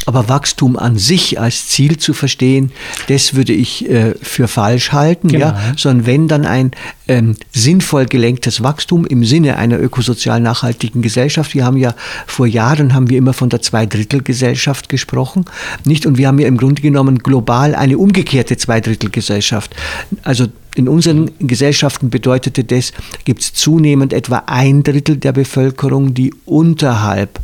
Aber 0.06 0.28
Wachstum 0.28 0.76
an 0.76 0.96
sich 0.96 1.38
als 1.38 1.68
Ziel 1.68 1.98
zu 1.98 2.14
verstehen, 2.14 2.72
das 3.08 3.34
würde 3.34 3.52
ich 3.52 3.88
äh, 3.90 4.14
für 4.22 4.48
falsch 4.48 4.92
halten, 4.92 5.28
genau. 5.28 5.46
ja, 5.46 5.74
sondern 5.76 6.06
wenn 6.06 6.28
dann 6.28 6.46
ein 6.46 6.70
ähm, 7.08 7.36
sinnvoll 7.52 8.06
gelenktes 8.06 8.62
Wachstum 8.62 9.04
im 9.04 9.24
Sinne 9.24 9.56
einer 9.56 9.80
ökosozial 9.80 10.40
nachhaltigen 10.40 11.02
Gesellschaft. 11.02 11.54
Wir 11.54 11.64
haben 11.64 11.76
ja 11.76 11.94
vor 12.26 12.46
Jahren 12.46 12.94
haben 12.94 13.10
wir 13.10 13.18
immer 13.18 13.32
von 13.32 13.48
der 13.48 13.62
Zweidrittelgesellschaft 13.62 14.88
gesprochen, 14.88 15.44
nicht? 15.84 16.06
Und 16.06 16.18
wir 16.18 16.28
haben 16.28 16.38
ja 16.38 16.48
im 16.48 16.56
Grunde 16.56 16.82
genommen 16.82 17.18
global 17.18 17.74
eine 17.74 17.98
umgekehrte 17.98 18.56
Zweidrittelgesellschaft. 18.56 19.74
Also 20.22 20.46
in 20.76 20.88
unseren 20.88 21.30
Gesellschaften 21.38 22.10
bedeutete 22.10 22.62
das, 22.62 22.92
gibt 23.24 23.40
es 23.40 23.54
zunehmend 23.54 24.12
etwa 24.12 24.44
ein 24.46 24.82
Drittel 24.82 25.16
der 25.16 25.32
Bevölkerung, 25.32 26.12
die 26.12 26.34
unterhalb 26.44 27.40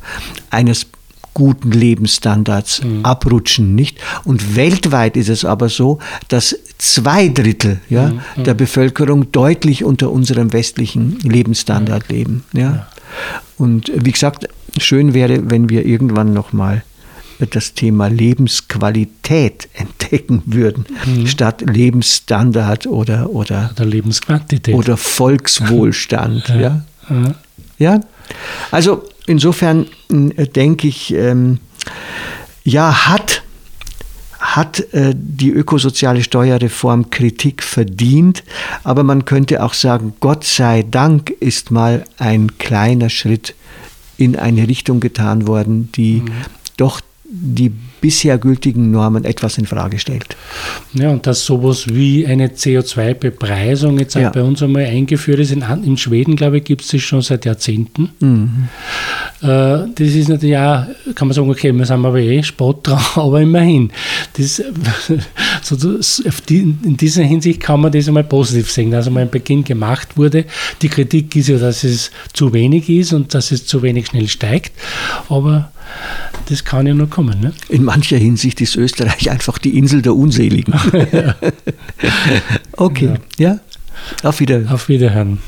eines 0.51 0.87
guten 1.35 1.73
Lebensstandards 1.73 2.83
mhm. 2.85 3.05
abrutschen, 3.05 3.75
nicht? 3.75 3.99
Und 4.25 4.57
weltweit 4.57 5.17
ist 5.17 5.29
es 5.29 5.45
aber 5.45 5.69
so, 5.69 5.99
dass 6.29 6.57
zwei 6.79 7.29
Drittel 7.29 7.81
ja, 7.89 8.09
mhm. 8.09 8.21
mhm. 8.37 8.45
der 8.45 8.55
Bevölkerung 8.55 9.33
deutlich 9.33 9.85
unter 9.85 10.11
unserem 10.11 10.53
westlichen 10.53 11.19
Lebensstandard 11.21 12.09
mhm. 12.11 12.17
leben. 12.17 12.45
Ja? 12.53 12.61
ja? 12.61 12.87
Und 13.59 13.93
wie 13.95 14.13
gesagt, 14.13 14.49
schön 14.79 15.15
wäre, 15.15 15.51
wenn 15.51 15.69
wir 15.69 15.87
irgendwann 15.87 16.33
nochmal 16.33 16.83
das 17.51 17.75
Thema 17.75 18.07
Lebensqualität 18.07 19.69
entdecken 19.75 20.43
würden, 20.47 20.87
mhm. 21.07 21.27
statt 21.27 21.63
Lebensstandard 21.67 22.87
oder, 22.87 23.31
oder, 23.31 23.71
oder 23.75 23.85
Lebensquantität. 23.85 24.75
Oder 24.75 24.97
Volkswohlstand. 24.97 26.49
ja. 26.49 26.83
ja. 27.09 27.35
ja? 27.79 28.01
Also 28.71 29.05
insofern 29.27 29.87
äh, 30.11 30.47
denke 30.47 30.89
ich, 30.89 31.13
ähm, 31.15 31.59
ja, 32.65 33.09
hat, 33.09 33.43
hat 34.39 34.81
äh, 34.93 35.15
die 35.17 35.51
ökosoziale 35.51 36.23
Steuerreform 36.23 37.11
Kritik 37.11 37.63
verdient, 37.63 38.45
aber 38.85 39.03
man 39.03 39.25
könnte 39.25 39.63
auch 39.63 39.75
sagen, 39.75 40.15
Gott 40.21 40.45
sei 40.45 40.85
Dank 40.89 41.31
ist 41.31 41.71
mal 41.71 42.05
ein 42.19 42.59
kleiner 42.59 43.11
Schritt 43.11 43.55
in 44.17 44.37
eine 44.37 44.69
Richtung 44.69 45.01
getan 45.01 45.47
worden, 45.47 45.91
die 45.93 46.21
mhm. 46.21 46.31
doch 46.77 47.01
die 47.35 47.73
bisher 48.03 48.37
gültigen 48.37 48.91
Normen 48.91 49.25
etwas 49.25 49.57
in 49.57 49.65
Frage 49.65 49.99
stellt. 49.99 50.37
Ja, 50.93 51.09
und 51.09 51.27
dass 51.27 51.47
sowas 51.47 51.87
wie 51.89 52.27
eine 52.27 52.49
CO2-Bepreisung 52.49 53.99
jetzt 53.99 54.17
ja. 54.17 54.29
bei 54.29 54.43
uns 54.43 54.63
einmal 54.63 54.85
eingeführt 54.85 55.39
ist. 55.39 55.51
In, 55.51 55.65
in 55.85 55.97
Schweden, 55.97 56.37
glaube 56.37 56.59
ich, 56.59 56.65
gibt 56.65 56.83
es 56.83 56.89
das 56.89 57.01
schon 57.01 57.23
seit 57.23 57.47
Jahrzehnten. 57.47 58.11
Mhm. 58.21 58.69
Äh, 59.41 59.47
das 59.47 59.99
ist 59.99 60.29
natürlich 60.29 60.59
auch, 60.59 60.85
kann 61.15 61.29
man 61.29 61.35
sagen, 61.35 61.49
okay, 61.49 61.73
wir 61.73 61.87
sind 61.87 62.05
aber 62.05 62.19
eh 62.19 62.43
Spott 62.43 62.87
dran, 62.87 63.01
aber 63.15 63.41
immerhin. 63.41 63.91
Das, 64.35 64.63
so, 65.63 65.99
in 66.51 66.97
dieser 66.99 67.23
Hinsicht 67.23 67.61
kann 67.61 67.81
man 67.81 67.93
das 67.93 68.09
einmal 68.09 68.25
positiv 68.25 68.71
sehen, 68.71 68.91
dass 68.91 69.07
einmal 69.07 69.23
ein 69.23 69.31
Beginn 69.31 69.65
gemacht 69.65 70.19
wurde. 70.19 70.45
Die 70.83 70.91
Kritik 70.91 71.35
ist 71.35 71.49
ja, 71.49 71.57
dass 71.57 71.83
es 71.83 72.11
zu 72.35 72.53
wenig 72.53 72.91
ist 72.91 73.15
und 73.15 73.33
dass 73.33 73.53
es 73.53 73.65
zu 73.65 73.83
wenig 73.83 74.09
schnell 74.09 74.29
steigt. 74.29 74.73
Aber 75.31 75.72
das 76.49 76.65
kann 76.65 76.87
ja 76.87 76.95
nur 76.95 77.09
kommen. 77.09 77.41
Ne? 77.41 77.53
In 77.69 77.85
mancher 77.85 78.17
Hinsicht 78.17 78.61
ist 78.61 78.77
Österreich 78.77 79.31
einfach 79.31 79.59
die 79.59 79.77
Insel 79.79 80.03
der 80.03 80.15
Unseligen. 80.15 80.75
okay, 82.77 83.15
ja. 83.39 83.53
ja. 83.53 83.61
Auf 84.23 84.41
Wiederhören. 84.41 84.69
Auf 84.69 84.89
Wiederhören. 84.89 85.39